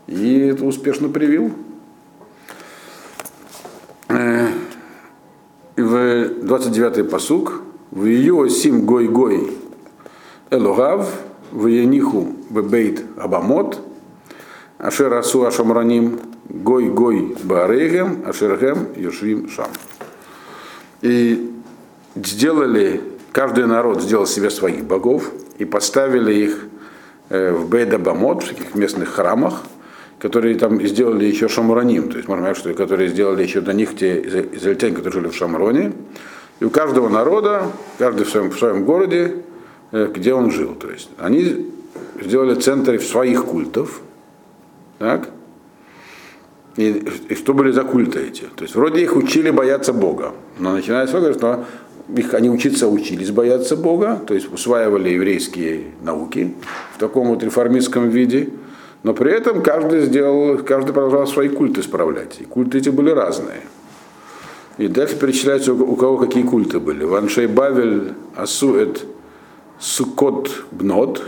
И 0.07 0.39
это 0.39 0.65
успешно 0.65 1.09
привил. 1.09 1.51
Э, 4.07 4.47
и 5.75 5.81
в 5.81 5.95
29-й 6.43 7.03
посук 7.03 7.61
в 7.91 8.05
ее 8.05 8.49
сим 8.49 8.85
гой 8.85 9.07
гой 9.07 9.51
Элогав, 10.49 11.11
Ваяниху 11.51 12.35
Бебейт 12.49 13.03
Абамот, 13.17 13.79
Ашер 14.77 15.13
Асу 15.13 15.45
Ашамраним, 15.45 16.19
Гой 16.49 16.89
Гой 16.89 17.35
Баарегем, 17.43 18.23
Ашергем 18.25 18.87
Юшвим 18.95 19.49
Шам. 19.49 19.69
И 21.01 21.53
сделали, 22.15 23.01
каждый 23.33 23.65
народ 23.65 24.01
сделал 24.01 24.25
себе 24.25 24.49
своих 24.49 24.85
богов 24.85 25.31
и 25.57 25.65
поставили 25.65 26.33
их 26.33 26.65
э, 27.29 27.51
в 27.51 27.67
Бейт 27.67 27.93
Абамот, 27.93 28.43
в 28.43 28.49
таких 28.49 28.73
местных 28.75 29.09
храмах, 29.09 29.63
которые 30.19 30.55
там 30.55 30.81
сделали 30.85 31.25
еще 31.25 31.47
Шамраним, 31.47 32.09
то 32.09 32.17
есть 32.17 32.27
можно 32.27 32.45
сказать, 32.45 32.57
что 32.57 32.73
которые 32.73 33.09
сделали 33.09 33.43
еще 33.43 33.61
до 33.61 33.73
них 33.73 33.95
те 33.95 34.19
израильтяне, 34.21 34.95
которые 34.95 35.21
жили 35.21 35.31
в 35.31 35.35
Шамроне. 35.35 35.93
И 36.59 36.65
у 36.65 36.69
каждого 36.69 37.07
народа, 37.07 37.67
каждый 37.99 38.25
в 38.25 38.29
своем, 38.29 38.49
в 38.49 38.57
своем 38.57 38.83
городе 38.83 39.43
Э, 39.91 40.09
где 40.13 40.33
он 40.33 40.51
жил. 40.51 40.75
То 40.75 40.89
есть 40.89 41.09
они 41.17 41.65
сделали 42.21 42.55
центр 42.55 42.99
своих 43.01 43.45
культов. 43.45 44.01
Так? 44.99 45.29
И, 46.75 46.89
и 47.29 47.35
что 47.35 47.53
были 47.53 47.71
за 47.71 47.83
культы 47.83 48.19
эти? 48.19 48.43
То 48.55 48.63
есть 48.63 48.75
вроде 48.75 49.01
их 49.01 49.15
учили 49.15 49.49
бояться 49.49 49.93
Бога. 49.93 50.33
Но 50.59 50.73
начиная 50.73 51.07
с 51.07 51.11
того, 51.11 51.33
что 51.33 51.65
их, 52.15 52.33
они 52.33 52.49
учиться 52.49 52.87
учились 52.87 53.31
бояться 53.31 53.77
Бога, 53.77 54.21
то 54.27 54.33
есть 54.33 54.51
усваивали 54.51 55.09
еврейские 55.09 55.85
науки 56.01 56.53
в 56.93 56.99
таком 56.99 57.29
вот 57.29 57.43
реформистском 57.43 58.09
виде. 58.09 58.49
Но 59.07 59.13
при 59.13 59.31
этом 59.31 59.63
каждый 59.63 60.01
сделал, 60.01 60.57
каждый 60.57 60.91
продолжал 60.91 61.25
свои 61.27 61.47
культы 61.47 61.81
справлять. 61.81 62.41
И 62.41 62.43
культы 62.43 62.79
эти 62.79 62.89
были 62.89 63.09
разные. 63.09 63.61
И 64.77 64.89
дальше 64.89 65.15
перечисляется, 65.15 65.73
у 65.73 65.95
кого 65.95 66.17
какие 66.17 66.43
культы 66.43 66.81
были. 66.81 67.05
Ваншей 67.05 67.47
Бавель, 67.47 68.15
Асуэт, 68.35 69.05
Сукот 69.79 70.51
Бнот. 70.71 71.23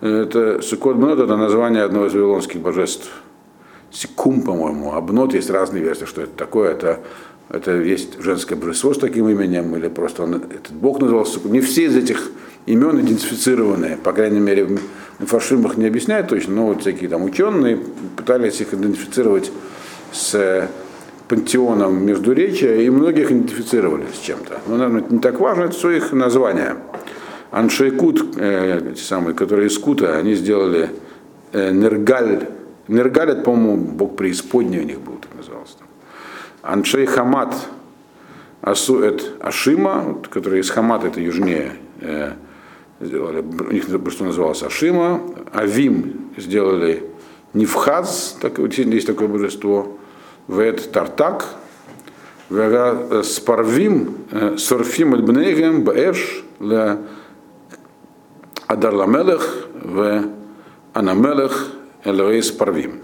Это 0.00 0.62
Сукот 0.62 0.96
Бнот 0.96 1.18
это 1.18 1.36
название 1.36 1.82
одного 1.82 2.06
из 2.06 2.14
вавилонских 2.14 2.62
божеств. 2.62 3.10
Сикум, 3.90 4.40
по-моему, 4.40 4.94
а 4.94 5.02
Бнот 5.02 5.34
есть 5.34 5.50
разные 5.50 5.82
версии, 5.82 6.06
что 6.06 6.22
это 6.22 6.32
такое. 6.34 6.70
Это, 6.70 7.00
это 7.50 7.72
есть 7.72 8.22
женское 8.22 8.56
божество 8.56 8.94
с 8.94 8.98
таким 8.98 9.28
именем, 9.28 9.76
или 9.76 9.88
просто 9.88 10.22
он, 10.22 10.36
этот 10.36 10.72
бог 10.72 10.98
назывался 10.98 11.34
Сукум. 11.34 11.52
Не 11.52 11.60
все 11.60 11.84
из 11.84 11.94
этих 11.94 12.30
имен 12.64 13.00
идентифицированные, 13.00 13.98
по 13.98 14.14
крайней 14.14 14.40
мере, 14.40 14.78
в 15.20 15.26
фаршимах 15.26 15.76
не 15.76 15.86
объясняют 15.86 16.28
точно, 16.28 16.54
но 16.54 16.66
вот 16.66 16.80
всякие 16.80 17.08
там 17.08 17.24
ученые 17.24 17.78
пытались 18.16 18.60
их 18.60 18.72
идентифицировать 18.72 19.52
с 20.12 20.68
пантеоном 21.28 22.04
Междуречия, 22.04 22.80
и 22.80 22.90
многих 22.90 23.30
идентифицировали 23.30 24.06
с 24.12 24.18
чем-то. 24.18 24.60
Но, 24.66 24.76
наверное, 24.76 25.04
не 25.08 25.18
так 25.20 25.38
важно, 25.38 25.64
это 25.64 25.74
все 25.74 25.90
их 25.90 26.12
название. 26.12 26.76
Аншейкут, 27.52 28.36
э, 28.36 28.94
те 28.96 29.02
самые, 29.02 29.34
которые 29.34 29.68
из 29.68 29.78
Кута, 29.78 30.16
они 30.16 30.34
сделали 30.34 30.90
э, 31.52 31.70
Нергаль. 31.70 32.48
Нергаль, 32.88 33.30
это, 33.30 33.42
по-моему, 33.42 33.76
бог 33.76 34.16
преисподней 34.16 34.80
у 34.80 34.84
них 34.84 35.00
был, 35.00 35.14
так 35.20 35.30
назывался. 35.36 35.76
Аншей 36.62 37.06
Хамат, 37.06 37.54
Асуэт 38.62 39.34
Ашима, 39.40 40.00
вот, 40.00 40.28
который 40.28 40.60
из 40.60 40.70
Хамата, 40.70 41.08
это 41.08 41.20
южнее, 41.20 41.72
э, 42.00 42.32
сделали, 43.00 43.40
у 43.40 43.72
них 43.72 43.84
что 43.84 44.24
называлось 44.24 44.62
Ашима, 44.62 45.22
Авим 45.52 46.30
сделали 46.36 47.04
Нифхаз, 47.54 48.38
так, 48.40 48.58
есть 48.58 49.06
такое 49.06 49.28
божество, 49.28 49.98
Вет 50.46 50.92
Тартак, 50.92 51.46
э, 52.50 53.22
Спарвим, 53.24 54.16
э, 54.30 54.56
Сорфим 54.58 55.14
Эльбнегем, 55.14 55.82
Баэш, 55.82 56.44
Адар 58.66 58.94
Ламелех 58.94 59.68
в 59.74 60.24
Анамелех 60.92 61.72
Элоэй 62.04 62.42
Спарвим. 62.42 63.00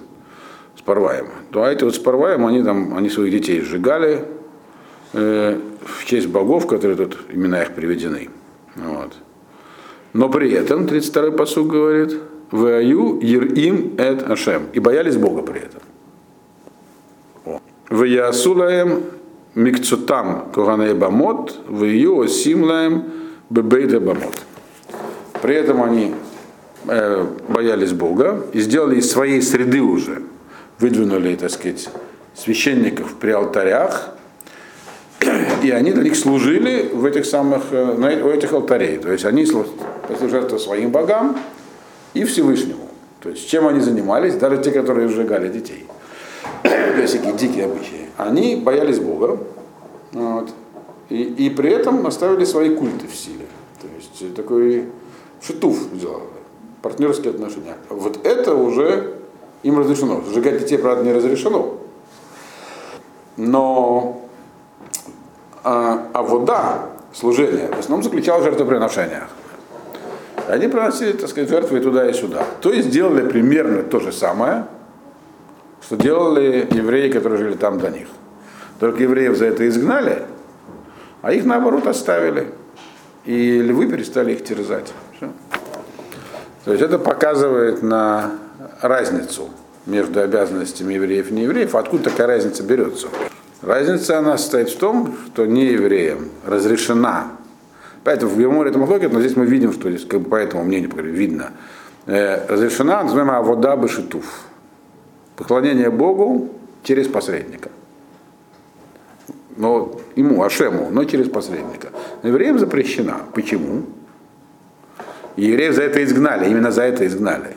Спарваем. 0.78 1.28
То 1.50 1.64
а 1.64 1.72
эти 1.72 1.82
вот 1.84 1.94
Спарваем, 1.94 2.46
они 2.46 2.62
там, 2.62 2.96
они 2.96 3.10
своих 3.10 3.32
детей 3.32 3.60
сжигали 3.60 4.24
э, 5.12 5.58
в 5.84 6.04
честь 6.04 6.28
богов, 6.28 6.66
которые 6.66 6.96
тут 6.96 7.18
имена 7.32 7.62
их 7.62 7.74
приведены. 7.74 8.28
Вот. 8.76 9.16
Но 10.12 10.28
при 10.28 10.52
этом, 10.52 10.86
32-й 10.86 11.32
посуг 11.32 11.68
говорит, 11.68 12.16
Ваю 12.50 13.18
Ирим 13.20 13.94
Эд 13.98 14.28
Ашем. 14.30 14.66
И 14.72 14.80
боялись 14.80 15.16
Бога 15.16 15.42
при 15.42 15.60
этом. 15.60 15.82
В 17.88 18.04
Ясулаем 18.04 19.02
Микцутам 19.54 20.50
Куганей 20.52 20.94
Бамот, 20.94 21.56
в 21.66 21.84
Ю 21.84 22.26
Симлаем 22.28 23.04
Бебейда 23.50 24.00
Бамот. 24.00 24.42
При 25.40 25.54
этом 25.54 25.82
они 25.82 26.14
э, 26.88 27.26
боялись 27.48 27.92
Бога 27.92 28.44
и 28.52 28.60
сделали 28.60 28.96
из 28.96 29.10
своей 29.10 29.40
среды 29.42 29.80
уже, 29.80 30.22
выдвинули, 30.78 31.36
так 31.36 31.50
сказать, 31.50 31.88
священников 32.34 33.14
при 33.14 33.30
алтарях, 33.30 34.15
и 35.62 35.70
они 35.70 35.92
для 35.92 36.02
них 36.02 36.16
служили 36.16 36.90
в 36.92 37.04
этих 37.04 37.26
самых, 37.26 37.72
э, 37.72 37.94
на, 37.94 38.08
у 38.26 38.30
этих 38.30 38.52
алтарей. 38.52 38.98
То 38.98 39.12
есть 39.12 39.24
они 39.24 39.46
послужили 40.08 40.58
своим 40.58 40.90
богам, 40.90 41.36
и 42.14 42.24
Всевышнему. 42.24 42.88
То 43.20 43.30
есть 43.30 43.48
чем 43.48 43.66
они 43.66 43.80
занимались, 43.80 44.34
даже 44.34 44.58
те, 44.58 44.70
которые 44.70 45.08
сжигали 45.08 45.48
детей. 45.48 45.86
То 46.62 47.00
есть 47.00 47.14
всякие 47.14 47.34
дикие 47.34 47.64
обычаи. 47.66 48.08
Они 48.16 48.56
боялись 48.56 48.98
Бога. 48.98 49.38
Вот, 50.12 50.50
и, 51.10 51.22
и 51.22 51.50
при 51.50 51.70
этом 51.70 52.06
оставили 52.06 52.44
свои 52.44 52.74
культы 52.74 53.06
в 53.06 53.14
силе. 53.14 53.46
То 53.80 53.88
есть 53.96 54.34
такой 54.34 54.86
шитуф 55.42 55.76
сделали, 55.94 56.22
партнерские 56.82 57.30
отношения. 57.30 57.76
Вот 57.90 58.24
это 58.24 58.54
уже 58.54 59.16
им 59.62 59.78
разрешено. 59.78 60.22
Сжигать 60.32 60.60
детей, 60.60 60.78
правда, 60.78 61.04
не 61.04 61.12
разрешено. 61.12 61.74
Но 63.36 64.25
а, 65.66 66.10
а 66.12 66.22
вода, 66.22 66.90
служение, 67.12 67.68
в 67.72 67.80
основном 67.80 68.04
заключалось 68.04 68.42
в 68.42 68.44
жертвоприношениях. 68.44 69.24
Они 70.46 70.68
приносили, 70.68 71.10
так 71.10 71.28
сказать, 71.28 71.50
жертвы 71.50 71.80
туда 71.80 72.08
и 72.08 72.12
сюда. 72.12 72.44
То 72.60 72.70
есть 72.70 72.88
делали 72.88 73.28
примерно 73.28 73.82
то 73.82 73.98
же 73.98 74.12
самое, 74.12 74.66
что 75.82 75.96
делали 75.96 76.68
евреи, 76.70 77.10
которые 77.10 77.38
жили 77.38 77.54
там 77.54 77.80
до 77.80 77.90
них. 77.90 78.06
Только 78.78 79.02
евреев 79.02 79.36
за 79.36 79.46
это 79.46 79.66
изгнали, 79.66 80.22
а 81.20 81.32
их 81.32 81.44
наоборот 81.44 81.88
оставили. 81.88 82.46
И 83.24 83.60
львы 83.60 83.88
перестали 83.88 84.34
их 84.34 84.44
терзать. 84.44 84.92
Все. 85.16 85.30
То 86.64 86.70
есть 86.70 86.84
это 86.84 87.00
показывает 87.00 87.82
на 87.82 88.34
разницу 88.80 89.48
между 89.84 90.20
обязанностями 90.20 90.94
евреев 90.94 91.32
и 91.32 91.34
неевреев. 91.34 91.74
Откуда 91.74 92.04
такая 92.04 92.28
разница 92.28 92.62
берется? 92.62 93.08
Разница 93.62 94.18
она 94.18 94.38
состоит 94.38 94.70
в 94.70 94.78
том, 94.78 95.14
что 95.26 95.46
не 95.46 95.66
евреям 95.66 96.28
разрешена. 96.44 97.32
Поэтому 98.04 98.32
в 98.32 98.38
Геморе 98.38 98.70
это 98.70 98.78
махлокет, 98.78 99.12
но 99.12 99.20
здесь 99.20 99.36
мы 99.36 99.46
видим, 99.46 99.72
что 99.72 99.90
здесь, 99.90 100.04
как 100.04 100.20
бы 100.20 100.30
по 100.30 100.36
этому 100.36 100.64
мнению 100.64 100.90
видно, 100.94 101.52
э, 102.06 102.46
разрешена, 102.46 103.02
называемая 103.02 103.40
вода 103.42 103.76
башитуф. 103.76 104.24
Поклонение 105.36 105.90
Богу 105.90 106.50
через 106.84 107.08
посредника 107.08 107.70
но 109.56 110.00
ему, 110.14 110.42
Ашему, 110.42 110.88
но 110.90 111.04
через 111.04 111.28
посредника. 111.28 111.88
Но 112.22 112.28
евреям 112.28 112.58
запрещена. 112.58 113.20
Почему? 113.34 113.84
И 115.36 115.46
евреев 115.46 115.74
за 115.74 115.82
это 115.82 116.02
изгнали, 116.04 116.48
именно 116.48 116.70
за 116.70 116.82
это 116.82 117.06
изгнали. 117.06 117.56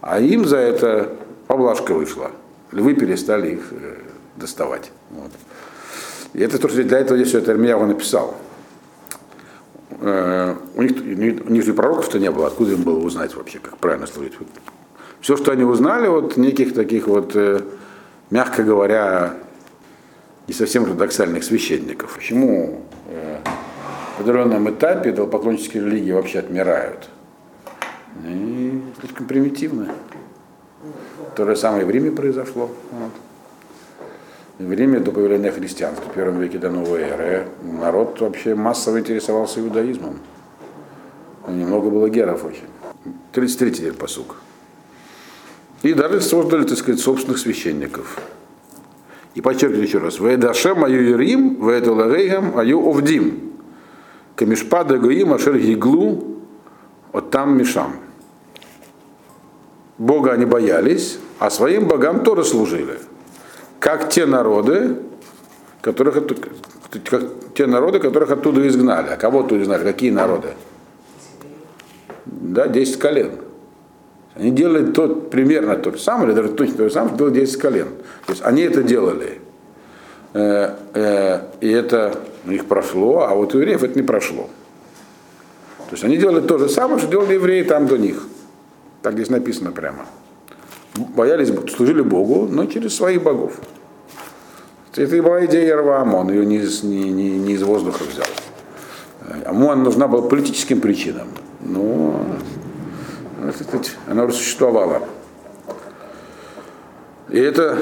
А 0.00 0.20
им 0.20 0.44
за 0.44 0.58
это 0.58 1.12
поблажка 1.46 1.94
вышла. 1.94 2.30
Львы 2.72 2.94
перестали 2.94 3.54
их 3.54 3.68
э, 3.70 3.96
доставать. 4.38 4.90
Вот. 5.10 5.30
И 6.34 6.40
это 6.40 6.58
то, 6.58 6.68
что 6.68 6.82
для 6.82 6.98
этого 6.98 7.18
здесь 7.18 7.34
это 7.34 7.52
Армияу 7.52 7.86
написал. 7.86 8.36
Э, 10.00 10.54
у 10.74 10.82
них, 10.82 10.92
у 11.46 11.50
них 11.50 11.64
же 11.64 11.74
пророков-то 11.74 12.18
не 12.18 12.30
было, 12.30 12.46
откуда 12.46 12.72
им 12.72 12.82
было 12.82 12.98
узнать 12.98 13.34
вообще, 13.34 13.58
как 13.58 13.78
правильно 13.78 14.06
служить. 14.06 14.34
Все, 15.20 15.36
что 15.36 15.50
они 15.50 15.64
узнали, 15.64 16.06
вот 16.06 16.36
неких 16.36 16.74
таких 16.74 17.08
вот, 17.08 17.34
э, 17.34 17.62
мягко 18.30 18.62
говоря, 18.62 19.34
не 20.46 20.54
совсем 20.54 20.84
ортодоксальных 20.84 21.42
священников. 21.42 22.14
Почему 22.14 22.82
э, 23.08 23.38
в 24.16 24.20
определенном 24.20 24.70
этапе 24.70 25.10
идолопоклоннические 25.10 25.84
религии 25.84 26.12
вообще 26.12 26.38
отмирают? 26.38 27.08
И 28.24 28.82
слишком 29.00 29.26
примитивно. 29.26 29.94
То 31.34 31.44
же 31.44 31.56
самое 31.56 31.84
в 31.84 31.90
Риме 31.90 32.10
произошло. 32.10 32.70
Вот. 32.92 33.12
В 34.58 34.72
Риме 34.72 34.98
до 34.98 35.12
появления 35.12 35.52
христианства, 35.52 36.10
в 36.10 36.14
первом 36.14 36.40
веке 36.40 36.58
до 36.58 36.68
новой 36.68 37.02
эры, 37.02 37.46
народ 37.62 38.20
вообще 38.20 38.56
массово 38.56 38.98
интересовался 38.98 39.60
иудаизмом. 39.60 40.18
Немного 41.46 41.90
было 41.90 42.08
геров 42.08 42.44
очень. 42.44 42.66
33 43.32 43.92
посук. 43.92 44.34
И 45.82 45.94
даже 45.94 46.20
создали, 46.20 46.64
так 46.64 46.76
сказать, 46.76 47.00
собственных 47.00 47.38
священников. 47.38 48.20
И 49.36 49.40
подчеркиваю 49.40 49.84
еще 49.84 49.98
раз. 49.98 50.18
Вейдашем 50.18 50.82
аю 50.82 51.08
Ирим, 51.08 51.64
вейдалагейгам 51.64 52.58
аю 52.58 52.80
овдим. 52.80 53.52
Камишпада 54.34 54.98
гаим 54.98 55.34
ашер 55.34 55.56
гиглу, 55.56 56.42
от 57.12 57.30
там 57.30 57.56
мишам. 57.56 57.94
Бога 59.98 60.32
они 60.32 60.46
боялись, 60.46 61.20
а 61.38 61.48
своим 61.48 61.86
богам 61.86 62.24
тоже 62.24 62.42
служили. 62.42 62.98
Как 63.78 64.10
те 64.10 64.26
народы, 64.26 64.96
которых, 65.82 66.14
как 67.04 67.22
те 67.54 67.66
народы, 67.66 67.98
которых 67.98 68.30
оттуда 68.30 68.66
изгнали. 68.66 69.08
А 69.10 69.16
кого 69.16 69.40
оттуда 69.40 69.62
изгнали? 69.62 69.84
Какие 69.84 70.10
народы? 70.10 70.48
Да, 72.26 72.66
10 72.66 72.98
колен. 72.98 73.32
Они 74.34 74.50
делали 74.50 74.92
тот, 74.92 75.30
примерно 75.30 75.76
то 75.76 75.90
же 75.90 75.98
самое, 75.98 76.28
или 76.28 76.34
даже 76.36 76.50
точно 76.50 76.76
то 76.76 76.84
же 76.84 76.90
самое, 76.90 77.14
что 77.14 77.18
было 77.24 77.30
10 77.30 77.56
колен. 77.58 77.88
То 78.26 78.32
есть 78.32 78.42
они 78.44 78.62
это 78.62 78.82
делали. 78.82 79.40
Э, 80.34 80.74
э, 80.94 81.40
и 81.60 81.68
это 81.68 82.18
у 82.44 82.50
них 82.50 82.66
прошло, 82.66 83.26
а 83.28 83.34
вот 83.34 83.54
у 83.54 83.58
евреев 83.58 83.82
это 83.82 83.98
не 83.98 84.04
прошло. 84.04 84.48
То 85.88 85.92
есть 85.92 86.04
они 86.04 86.16
делали 86.16 86.46
то 86.46 86.58
же 86.58 86.68
самое, 86.68 86.98
что 86.98 87.10
делали 87.10 87.34
евреи 87.34 87.62
там 87.62 87.86
до 87.86 87.96
них. 87.96 88.26
Так 89.02 89.14
здесь 89.14 89.30
написано 89.30 89.72
прямо. 89.72 90.06
Боялись, 91.14 91.52
служили 91.74 92.02
Богу, 92.02 92.46
но 92.50 92.66
через 92.66 92.96
своих 92.96 93.22
богов. 93.22 93.52
Это 94.94 95.14
и 95.14 95.20
была 95.20 95.44
идея 95.46 95.76
Раваама, 95.76 96.16
он 96.16 96.30
ее 96.30 96.44
не 96.44 96.58
не, 96.58 97.10
не, 97.10 97.38
не 97.38 97.52
из 97.52 97.62
воздуха 97.62 98.02
взял. 98.02 98.26
Амон 99.46 99.84
нужна 99.84 100.08
была 100.08 100.28
политическим 100.28 100.80
причинам. 100.80 101.28
Но 101.60 102.20
она 104.06 104.24
уже 104.24 104.34
существовала. 104.34 105.02
И 107.28 107.38
это 107.38 107.78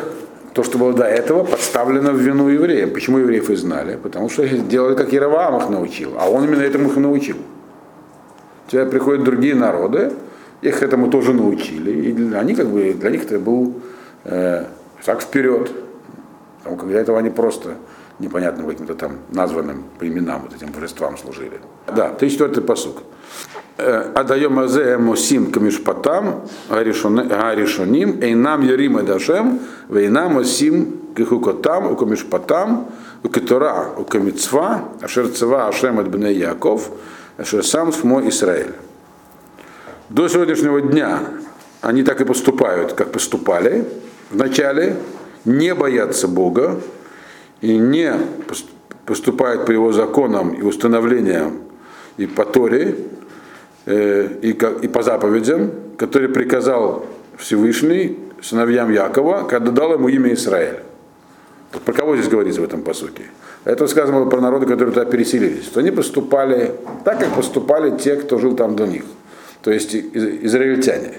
то, 0.55 0.63
что 0.63 0.79
было 0.79 0.93
до 0.93 1.05
этого, 1.05 1.45
подставлено 1.45 2.13
в 2.13 2.17
вину 2.17 2.49
евреям. 2.49 2.91
Почему 2.91 3.19
евреев 3.19 3.51
и 3.51 3.57
знали? 3.57 3.99
Потому 4.03 4.29
что 4.29 4.47
делали, 4.49 4.95
как 4.97 5.13
Яроваам 5.13 5.57
их 5.63 5.69
научил, 5.69 6.15
а 6.19 6.29
он 6.29 6.45
именно 6.45 6.63
этому 6.63 6.89
их 6.89 6.97
научил. 6.97 7.37
Теперь 8.67 8.87
приходят 8.87 9.25
другие 9.25 9.55
народы, 9.55 10.13
их 10.63 10.83
этому 10.83 11.11
тоже 11.11 11.33
научили, 11.33 11.91
и 11.91 12.35
они 12.35 12.55
как 12.55 12.67
бы, 12.67 12.95
для 12.95 13.11
них 13.11 13.25
это 13.25 13.39
был 13.39 13.75
э, 14.25 14.65
шаг 15.05 15.23
вперед. 15.23 15.71
Потому 16.59 16.77
как 16.77 16.89
для 16.89 17.01
этого 17.01 17.19
они 17.19 17.31
просто 17.31 17.75
непонятным 18.19 18.67
каким-то 18.67 18.95
там 18.95 19.19
названным 19.31 19.85
племенам, 19.99 20.43
вот 20.43 20.55
этим 20.55 20.73
божествам 20.73 21.17
служили. 21.17 21.61
Да, 21.95 22.13
34-й 22.19 22.63
посук. 22.63 23.03
Адаем 23.79 24.59
азе 24.59 24.97
мусим 24.97 25.53
камишпатам 25.53 26.49
гаришоним, 26.71 28.23
эйнам 28.23 28.63
ярим 28.63 28.99
эдашем, 28.99 29.61
вейнам 29.89 30.39
осим 30.39 31.01
кихукотам, 31.15 31.93
укамишпатам, 31.93 32.89
укитора, 33.23 33.89
укамицва, 33.99 34.89
ашер 35.03 35.29
цва 35.29 35.69
ашем 35.69 35.99
от 35.99 36.09
бней 36.09 36.39
Яков, 36.39 36.91
ашер 37.37 37.63
сам 37.63 37.93
смо 37.93 38.27
Израиль. 38.29 38.73
До 40.09 40.29
сегодняшнего 40.29 40.81
дня 40.81 41.21
они 41.81 42.03
так 42.03 42.21
и 42.21 42.25
поступают, 42.25 42.93
как 42.93 43.13
поступали. 43.13 43.85
Вначале 44.31 44.97
не 45.45 45.75
боятся 45.75 46.29
Бога 46.29 46.81
и 47.61 47.77
не 47.77 48.15
поступают 49.05 49.67
по 49.67 49.71
его 49.71 49.93
законам 49.93 50.51
и 50.51 50.63
установлениям 50.63 51.59
и 52.17 52.27
по 52.27 52.45
Торе, 52.45 52.97
Э, 53.87 54.29
и, 54.43 54.51
и 54.51 54.89
по 54.89 55.03
заповедям, 55.03 55.71
которые 55.97 56.29
приказал 56.29 57.07
Всевышний 57.39 58.19
сыновьям 58.43 58.91
Якова, 58.91 59.45
когда 59.49 59.71
дал 59.71 59.93
ему 59.93 60.09
имя 60.09 60.35
Израиль. 60.35 60.81
Про 61.85 61.93
кого 61.95 62.17
здесь 62.17 62.29
говорится 62.29 62.61
в 62.61 62.65
этом 62.65 62.83
посуке? 62.83 63.23
Это 63.65 63.87
сказано 63.87 64.27
про 64.27 64.41
народы, 64.41 64.67
которые 64.67 64.93
туда 64.93 65.05
переселились. 65.05 65.67
Что 65.67 65.81
они 65.81 65.93
поступали 65.93 66.73
так, 67.05 67.21
как 67.21 67.29
поступали 67.35 67.97
те, 67.97 68.17
кто 68.17 68.39
жил 68.39 68.57
там 68.57 68.75
до 68.75 68.89
них. 68.89 69.05
То 69.67 69.73
есть 69.73 69.97
израильтяне. 69.97 71.15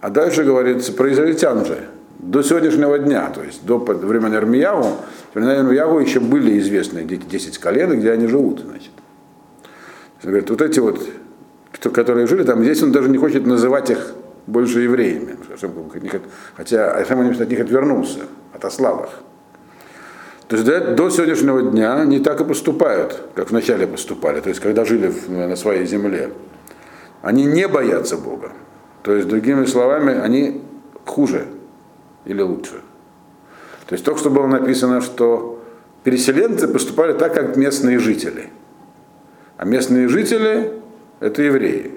А 0.00 0.08
дальше 0.08 0.42
говорится 0.42 0.90
про 0.94 1.12
израильтян 1.12 1.66
же. 1.66 1.78
До 2.18 2.42
сегодняшнего 2.42 2.98
дня, 2.98 3.28
то 3.28 3.42
есть 3.42 3.62
до 3.66 3.76
времени 3.76 4.36
Армияву, 4.36 4.96
времена 5.34 5.60
Армияву 5.60 5.98
еще 5.98 6.18
были 6.18 6.58
известны 6.60 7.02
10 7.02 7.58
колен, 7.58 8.00
где 8.00 8.12
они 8.12 8.26
живут. 8.26 8.60
Значит. 8.60 8.92
Говорит, 10.22 10.48
вот 10.48 10.62
эти 10.62 10.80
вот 10.80 10.98
которые 11.92 12.26
жили 12.26 12.42
там, 12.42 12.64
здесь 12.64 12.82
он 12.82 12.90
даже 12.90 13.10
не 13.10 13.18
хочет 13.18 13.44
называть 13.44 13.90
их 13.90 14.14
больше 14.46 14.80
евреями. 14.80 15.36
Хотя 16.56 16.92
Ашем 16.92 17.20
от 17.20 17.50
них 17.50 17.60
отвернулся, 17.60 18.20
отослал 18.54 19.04
их. 19.04 19.10
То 20.48 20.56
есть 20.56 20.94
до, 20.96 21.10
сегодняшнего 21.10 21.60
дня 21.60 22.02
не 22.06 22.20
так 22.20 22.40
и 22.40 22.44
поступают, 22.44 23.20
как 23.34 23.50
вначале 23.50 23.86
поступали, 23.86 24.40
то 24.40 24.48
есть 24.48 24.58
когда 24.58 24.86
жили 24.86 25.12
на 25.28 25.54
своей 25.54 25.84
земле. 25.84 26.30
Они 27.22 27.44
не 27.44 27.66
боятся 27.68 28.16
Бога. 28.16 28.52
То 29.02 29.14
есть, 29.14 29.28
другими 29.28 29.64
словами, 29.64 30.18
они 30.18 30.62
хуже 31.04 31.46
или 32.24 32.42
лучше. 32.42 32.82
То 33.86 33.94
есть 33.94 34.04
только 34.04 34.20
что 34.20 34.30
было 34.30 34.46
написано, 34.46 35.00
что 35.00 35.62
переселенцы 36.04 36.68
поступали 36.68 37.14
так, 37.14 37.34
как 37.34 37.56
местные 37.56 37.98
жители. 37.98 38.50
А 39.56 39.64
местные 39.64 40.08
жители 40.08 40.72
это 41.20 41.42
евреи. 41.42 41.92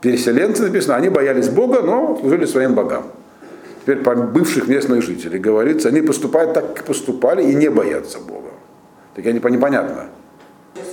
переселенцы 0.00 0.62
написано, 0.64 0.96
они 0.96 1.08
боялись 1.10 1.48
Бога, 1.48 1.82
но 1.82 2.16
служили 2.20 2.46
своим 2.46 2.74
богам. 2.74 3.04
Теперь 3.82 3.98
по 3.98 4.14
бывших 4.14 4.68
местных 4.68 5.02
жителей 5.02 5.38
говорится, 5.38 5.88
они 5.88 6.00
поступают 6.00 6.54
так, 6.54 6.74
как 6.74 6.86
поступали 6.86 7.42
и 7.42 7.54
не 7.54 7.68
боятся 7.68 8.18
Бога. 8.18 8.50
Так 9.14 9.26
они 9.26 9.34
непонятно. 9.38 10.06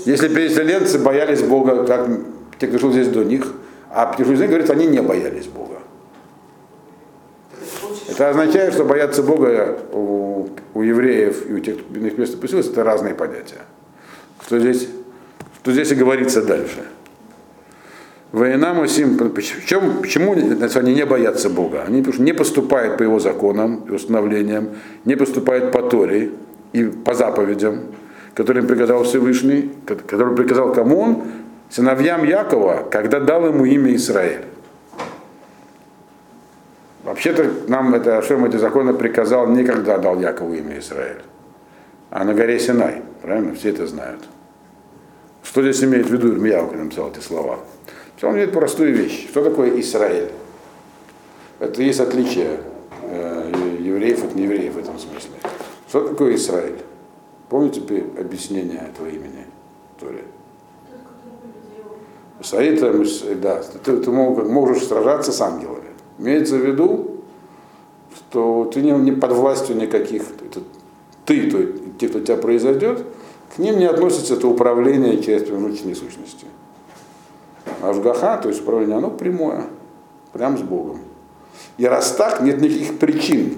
Если 0.05 0.27
переселенцы 0.27 0.99
боялись 0.99 1.41
Бога, 1.41 1.85
как 1.85 2.07
те, 2.59 2.67
кто 2.67 2.77
жил 2.77 2.91
здесь 2.91 3.07
до 3.07 3.23
них, 3.23 3.47
а 3.93 4.15
здесь, 4.17 4.39
говорится, 4.39 4.73
они 4.73 4.87
не 4.87 5.01
боялись 5.01 5.47
Бога. 5.47 5.79
Это 8.09 8.29
означает, 8.29 8.73
что 8.73 8.85
бояться 8.85 9.21
Бога 9.23 9.79
у, 9.91 10.49
у 10.73 10.81
евреев 10.81 11.49
и 11.49 11.53
у 11.53 11.59
тех, 11.59 11.77
кто 11.77 11.99
иных 11.99 12.17
мест 12.17 12.39
поселился, 12.39 12.71
это 12.71 12.83
разные 12.83 13.15
понятия. 13.15 13.61
Что 14.45 14.59
здесь, 14.59 14.87
что 15.61 15.71
здесь 15.71 15.91
и 15.91 15.95
говорится 15.95 16.41
дальше. 16.41 16.83
Война 18.31 18.73
Мусим, 18.73 19.17
почему, 19.17 20.01
почему 20.01 20.33
они 20.33 20.95
не 20.95 21.05
боятся 21.05 21.49
Бога? 21.49 21.83
Они 21.85 22.03
не 22.17 22.33
поступают 22.33 22.97
по 22.97 23.03
его 23.03 23.19
законам 23.19 23.83
и 23.89 23.91
установлениям, 23.91 24.69
не 25.03 25.15
поступают 25.15 25.73
по 25.73 25.81
Торе 25.81 26.31
и 26.71 26.85
по 26.85 27.13
заповедям, 27.13 27.81
которым 28.33 28.67
приказал 28.67 29.03
Всевышний, 29.03 29.71
который 29.85 30.33
приказал 30.33 30.71
кому 30.73 30.99
он? 30.99 31.23
Сыновьям 31.71 32.25
Якова, 32.25 32.85
когда 32.91 33.21
дал 33.21 33.45
ему 33.45 33.63
имя 33.63 33.95
Израиль. 33.95 34.43
Вообще-то 37.03 37.49
нам 37.67 37.95
это 37.95 38.17
Ашем 38.17 38.43
эти 38.43 38.57
законы 38.57 38.93
приказал 38.93 39.47
не 39.47 39.63
когда 39.63 39.97
дал 39.97 40.19
Якову 40.19 40.53
имя 40.53 40.79
Израиль, 40.79 41.21
а 42.09 42.25
на 42.25 42.33
горе 42.33 42.59
Синай. 42.59 43.01
Правильно? 43.21 43.55
Все 43.55 43.69
это 43.69 43.87
знают. 43.87 44.21
Что 45.43 45.61
здесь 45.61 45.81
имеет 45.83 46.07
в 46.07 46.11
виду 46.11 46.33
Ирмияу, 46.33 46.67
когда 46.67 46.83
написал 46.83 47.09
эти 47.09 47.19
слова? 47.19 47.59
Он 48.21 48.33
говорит 48.33 48.51
простую 48.51 48.93
вещь. 48.93 49.29
Что 49.29 49.43
такое 49.43 49.79
Израиль? 49.79 50.29
Это 51.59 51.81
есть 51.81 51.99
отличие 51.99 52.59
э, 53.03 53.51
евреев 53.79 54.23
от 54.23 54.35
неевреев 54.35 54.73
в 54.73 54.77
этом 54.77 54.99
смысле. 54.99 55.31
Что 55.87 56.09
такое 56.09 56.35
Израиль? 56.35 56.79
Помните 57.49 57.81
объяснение 58.19 58.89
этого 58.93 59.07
имени 59.07 59.45
Торе? 59.99 60.23
Израиль, 62.41 63.39
да, 63.41 63.61
ты, 63.83 63.97
ты 63.97 64.11
можешь 64.11 64.85
сражаться 64.85 65.31
с 65.31 65.41
ангелами. 65.41 65.89
Имеется 66.17 66.55
в 66.55 66.65
виду, 66.65 67.21
что 68.15 68.69
ты 68.73 68.81
не, 68.81 68.91
не 68.91 69.11
под 69.11 69.31
властью 69.33 69.77
никаких, 69.77 70.23
это 70.43 70.61
ты, 71.25 71.49
то, 71.49 71.63
те, 71.99 72.07
кто 72.09 72.19
тебя 72.19 72.37
произойдет, 72.37 73.05
к 73.55 73.59
ним 73.59 73.77
не 73.77 73.85
относится 73.85 74.35
это 74.35 74.47
управление 74.47 75.21
через 75.21 75.43
промежуточной 75.43 75.95
сущности. 75.95 76.45
Ашгаха, 77.81 78.37
то 78.37 78.49
есть 78.49 78.61
управление, 78.61 78.97
оно 78.97 79.09
прямое, 79.09 79.65
прям 80.33 80.57
с 80.57 80.61
Богом. 80.61 80.99
И 81.77 81.85
раз 81.85 82.11
так, 82.11 82.41
нет 82.41 82.61
никаких 82.61 82.97
причин 82.97 83.57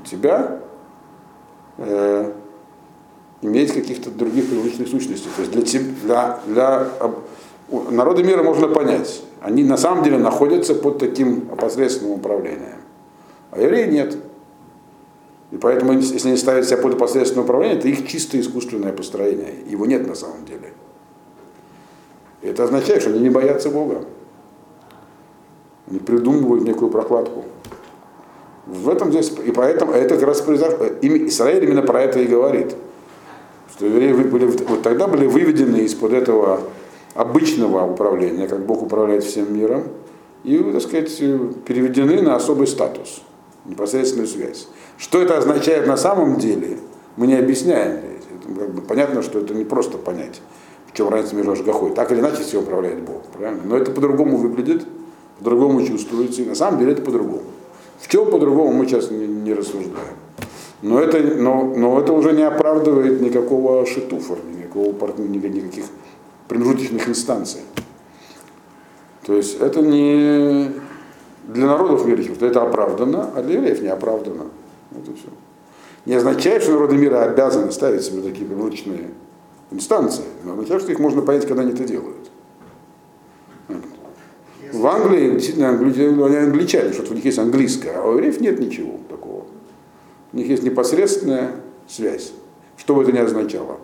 у 0.00 0.06
тебя 0.06 0.60
э, 1.78 2.32
иметь 3.42 3.72
каких-то 3.72 4.10
других 4.10 4.48
привычных 4.48 4.88
сущностей. 4.88 5.28
То 5.36 5.42
есть 5.42 5.52
для, 5.52 5.62
для, 6.02 6.40
для 6.46 6.88
народа 7.68 8.22
мира 8.22 8.42
можно 8.42 8.68
понять, 8.68 9.22
они 9.40 9.64
на 9.64 9.76
самом 9.76 10.04
деле 10.04 10.18
находятся 10.18 10.74
под 10.74 10.98
таким 10.98 11.48
опосредственным 11.52 12.12
управлением. 12.12 12.80
А 13.50 13.60
евреи 13.60 13.90
нет. 13.90 14.16
И 15.50 15.56
поэтому, 15.56 15.92
если 15.92 16.28
они 16.28 16.36
ставят 16.36 16.66
себя 16.66 16.78
под 16.78 16.94
опосредственное 16.94 17.44
управление, 17.44 17.78
это 17.78 17.88
их 17.88 18.06
чисто 18.06 18.38
искусственное 18.40 18.92
построение. 18.92 19.54
Его 19.68 19.86
нет 19.86 20.06
на 20.06 20.14
самом 20.14 20.44
деле. 20.44 20.72
И 22.42 22.48
это 22.48 22.64
означает, 22.64 23.02
что 23.02 23.10
они 23.10 23.20
не 23.20 23.30
боятся 23.30 23.70
Бога. 23.70 24.04
Они 25.88 26.00
придумывают 26.00 26.64
некую 26.64 26.90
прокладку. 26.90 27.44
В 28.66 28.88
этом 28.88 29.12
здесь, 29.12 29.32
и 29.44 29.52
поэтому 29.52 29.92
это 29.92 30.16
как 30.16 30.26
раз 30.26 30.40
произошло. 30.40 30.86
Израиль 31.00 31.64
именно 31.64 31.82
про 31.82 32.02
это 32.02 32.18
и 32.18 32.26
говорит. 32.26 32.74
Что 33.72 33.86
евреи 33.86 34.12
были, 34.12 34.46
вот 34.46 34.82
тогда 34.82 35.06
были 35.06 35.26
выведены 35.26 35.78
из-под 35.78 36.12
этого 36.12 36.62
обычного 37.16 37.90
управления, 37.90 38.48
как 38.48 38.64
Бог 38.64 38.82
управляет 38.82 39.24
всем 39.24 39.54
миром, 39.56 39.84
и, 40.44 40.58
так 40.58 40.82
сказать, 40.82 41.16
переведены 41.64 42.22
на 42.22 42.36
особый 42.36 42.66
статус, 42.66 43.22
непосредственную 43.64 44.28
связь. 44.28 44.68
Что 44.98 45.20
это 45.20 45.38
означает 45.38 45.86
на 45.86 45.96
самом 45.96 46.36
деле, 46.36 46.78
мы 47.16 47.26
не 47.26 47.34
объясняем. 47.34 48.00
Как 48.58 48.70
бы, 48.72 48.82
понятно, 48.82 49.22
что 49.22 49.40
это 49.40 49.54
не 49.54 49.64
просто 49.64 49.98
понять 49.98 50.40
чем 50.96 51.08
разница 51.08 51.36
между 51.36 51.52
Ашгахой. 51.52 51.90
Так 51.90 52.10
или 52.10 52.20
иначе 52.20 52.42
все 52.42 52.58
управляет 52.58 53.00
Бог. 53.02 53.22
Правильно? 53.36 53.62
Но 53.64 53.76
это 53.76 53.90
по-другому 53.90 54.38
выглядит, 54.38 54.86
по-другому 55.38 55.84
чувствуется, 55.86 56.42
и 56.42 56.46
на 56.46 56.54
самом 56.54 56.78
деле 56.80 56.92
это 56.92 57.02
по-другому. 57.02 57.42
В 58.00 58.08
чем 58.08 58.30
по-другому 58.30 58.72
мы 58.72 58.86
сейчас 58.86 59.10
не, 59.10 59.26
не 59.26 59.52
рассуждаем. 59.52 60.16
Но 60.82 61.00
это, 61.00 61.18
но, 61.18 61.64
но 61.64 62.00
это 62.00 62.12
уже 62.12 62.32
не 62.32 62.42
оправдывает 62.42 63.20
никакого 63.20 63.86
шитуфа, 63.86 64.36
никакого, 64.58 64.92
никаких 65.18 65.84
промежуточных 66.48 67.08
инстанций. 67.08 67.62
То 69.24 69.34
есть 69.34 69.60
это 69.60 69.82
не 69.82 70.72
для 71.48 71.66
народов 71.66 72.06
мира 72.06 72.22
это 72.40 72.62
оправдано, 72.62 73.30
а 73.34 73.42
для 73.42 73.54
евреев 73.54 73.82
не 73.82 73.88
оправдано. 73.88 74.46
Вот 74.90 75.08
и 75.08 75.14
все. 75.14 75.28
Не 76.04 76.14
означает, 76.14 76.62
что 76.62 76.72
народы 76.72 76.96
мира 76.96 77.22
обязаны 77.22 77.72
ставить 77.72 78.02
себе 78.02 78.22
такие 78.22 78.46
промежуточные 78.46 79.10
инстанции. 79.70 80.24
Но 80.44 80.52
означает, 80.52 80.82
что 80.82 80.92
их 80.92 80.98
можно 80.98 81.22
понять, 81.22 81.46
когда 81.46 81.62
они 81.62 81.72
это 81.72 81.84
делают. 81.84 82.30
В 84.72 84.86
Англии 84.86 85.30
действительно 85.32 85.70
они 85.70 86.36
англичане, 86.36 86.92
что 86.92 87.10
у 87.10 87.14
них 87.14 87.24
есть 87.24 87.38
английское, 87.38 87.96
а 87.96 88.08
у 88.08 88.12
евреев 88.12 88.40
нет 88.40 88.58
ничего 88.58 88.98
такого. 89.08 89.44
У 90.32 90.36
них 90.36 90.48
есть 90.48 90.62
непосредственная 90.62 91.52
связь, 91.88 92.32
что 92.76 92.94
бы 92.94 93.02
это 93.02 93.12
ни 93.12 93.18
означало. 93.18 93.78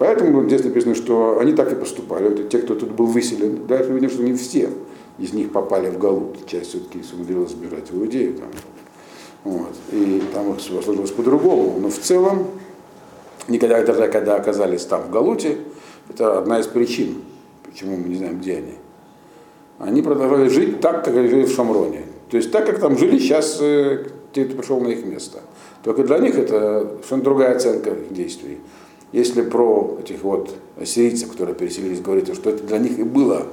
Поэтому 0.00 0.46
здесь 0.46 0.64
написано, 0.64 0.94
что 0.94 1.40
они 1.40 1.52
так 1.52 1.70
и 1.72 1.74
поступали. 1.74 2.30
Вот 2.30 2.48
те, 2.48 2.60
кто 2.60 2.74
тут 2.74 2.92
был 2.92 3.04
выселен, 3.04 3.66
дальше 3.66 3.92
видно, 3.92 4.08
что 4.08 4.22
не 4.22 4.32
все 4.32 4.70
из 5.18 5.34
них 5.34 5.52
попали 5.52 5.90
в 5.90 5.98
Галут. 5.98 6.46
Часть 6.46 6.70
все-таки 6.70 7.02
сумела 7.02 7.46
сбежать 7.46 7.90
в 7.90 7.98
Иудею. 7.98 8.32
Там. 8.32 8.48
Вот. 9.44 9.76
И 9.92 10.22
там 10.32 10.54
их 10.54 10.60
сложилось 10.62 11.10
по-другому. 11.10 11.78
Но 11.78 11.90
в 11.90 11.98
целом 11.98 12.46
никогда 13.46 13.82
даже 13.82 14.08
когда 14.08 14.36
оказались 14.36 14.86
там 14.86 15.02
в 15.02 15.10
Галуте, 15.10 15.58
это 16.08 16.38
одна 16.38 16.60
из 16.60 16.66
причин, 16.66 17.16
почему 17.66 17.98
мы 17.98 18.08
не 18.08 18.14
знаем, 18.14 18.40
где 18.40 18.56
они. 18.56 18.76
Они 19.78 20.00
продолжали 20.00 20.48
жить 20.48 20.80
так, 20.80 21.04
как 21.04 21.12
жили 21.12 21.44
в 21.44 21.50
Шамроне. 21.50 22.06
То 22.30 22.38
есть 22.38 22.50
так, 22.50 22.64
как 22.64 22.78
там 22.78 22.96
жили 22.96 23.18
сейчас 23.18 23.58
э, 23.60 24.06
кто 24.32 24.42
пришел 24.44 24.80
на 24.80 24.88
их 24.88 25.04
место. 25.04 25.40
Только 25.84 26.04
для 26.04 26.20
них 26.20 26.38
это 26.38 26.88
совершенно 27.02 27.22
другая 27.22 27.56
оценка 27.56 27.90
их 27.90 28.14
действий. 28.14 28.60
Если 29.12 29.42
про 29.42 29.98
этих 30.00 30.22
вот 30.22 30.54
ассирийцев, 30.80 31.30
которые 31.30 31.54
переселились, 31.54 32.00
говорится, 32.00 32.34
что 32.34 32.50
это 32.50 32.62
для 32.64 32.78
них 32.78 32.98
и 32.98 33.02
было 33.02 33.46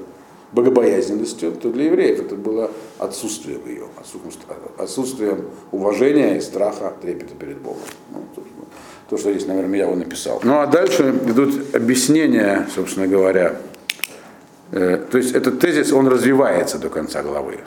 богобоязненностью, 0.51 1.51
то 1.51 1.69
для 1.71 1.85
евреев 1.85 2.19
это 2.19 2.35
было 2.35 2.71
отсутствием 2.99 3.61
ее, 3.67 3.87
отсутствием 4.77 5.45
уважения 5.71 6.37
и 6.37 6.41
страха, 6.41 6.93
трепета 7.01 7.33
перед 7.35 7.57
Богом. 7.57 7.81
Ну, 8.13 8.23
то, 9.09 9.17
что 9.17 9.31
здесь, 9.31 9.47
наверное, 9.47 9.79
я 9.79 9.85
его 9.85 9.95
написал. 9.95 10.41
Ну 10.43 10.59
а 10.59 10.67
дальше 10.67 11.09
идут 11.27 11.75
объяснения, 11.75 12.67
собственно 12.73 13.07
говоря. 13.07 13.55
Э, 14.71 14.97
то 15.09 15.17
есть 15.17 15.33
этот 15.33 15.59
тезис, 15.59 15.93
он 15.93 16.07
развивается 16.07 16.77
до 16.77 16.89
конца 16.89 17.23
главы. 17.23 17.59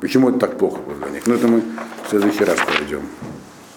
Почему 0.00 0.28
это 0.28 0.40
так 0.40 0.58
плохо 0.58 0.80
для 1.00 1.10
них? 1.10 1.26
Ну 1.26 1.34
это 1.34 1.48
мы 1.48 1.62
в 2.06 2.10
следующий 2.10 2.44
раз 2.44 2.58
проведем. 2.58 3.02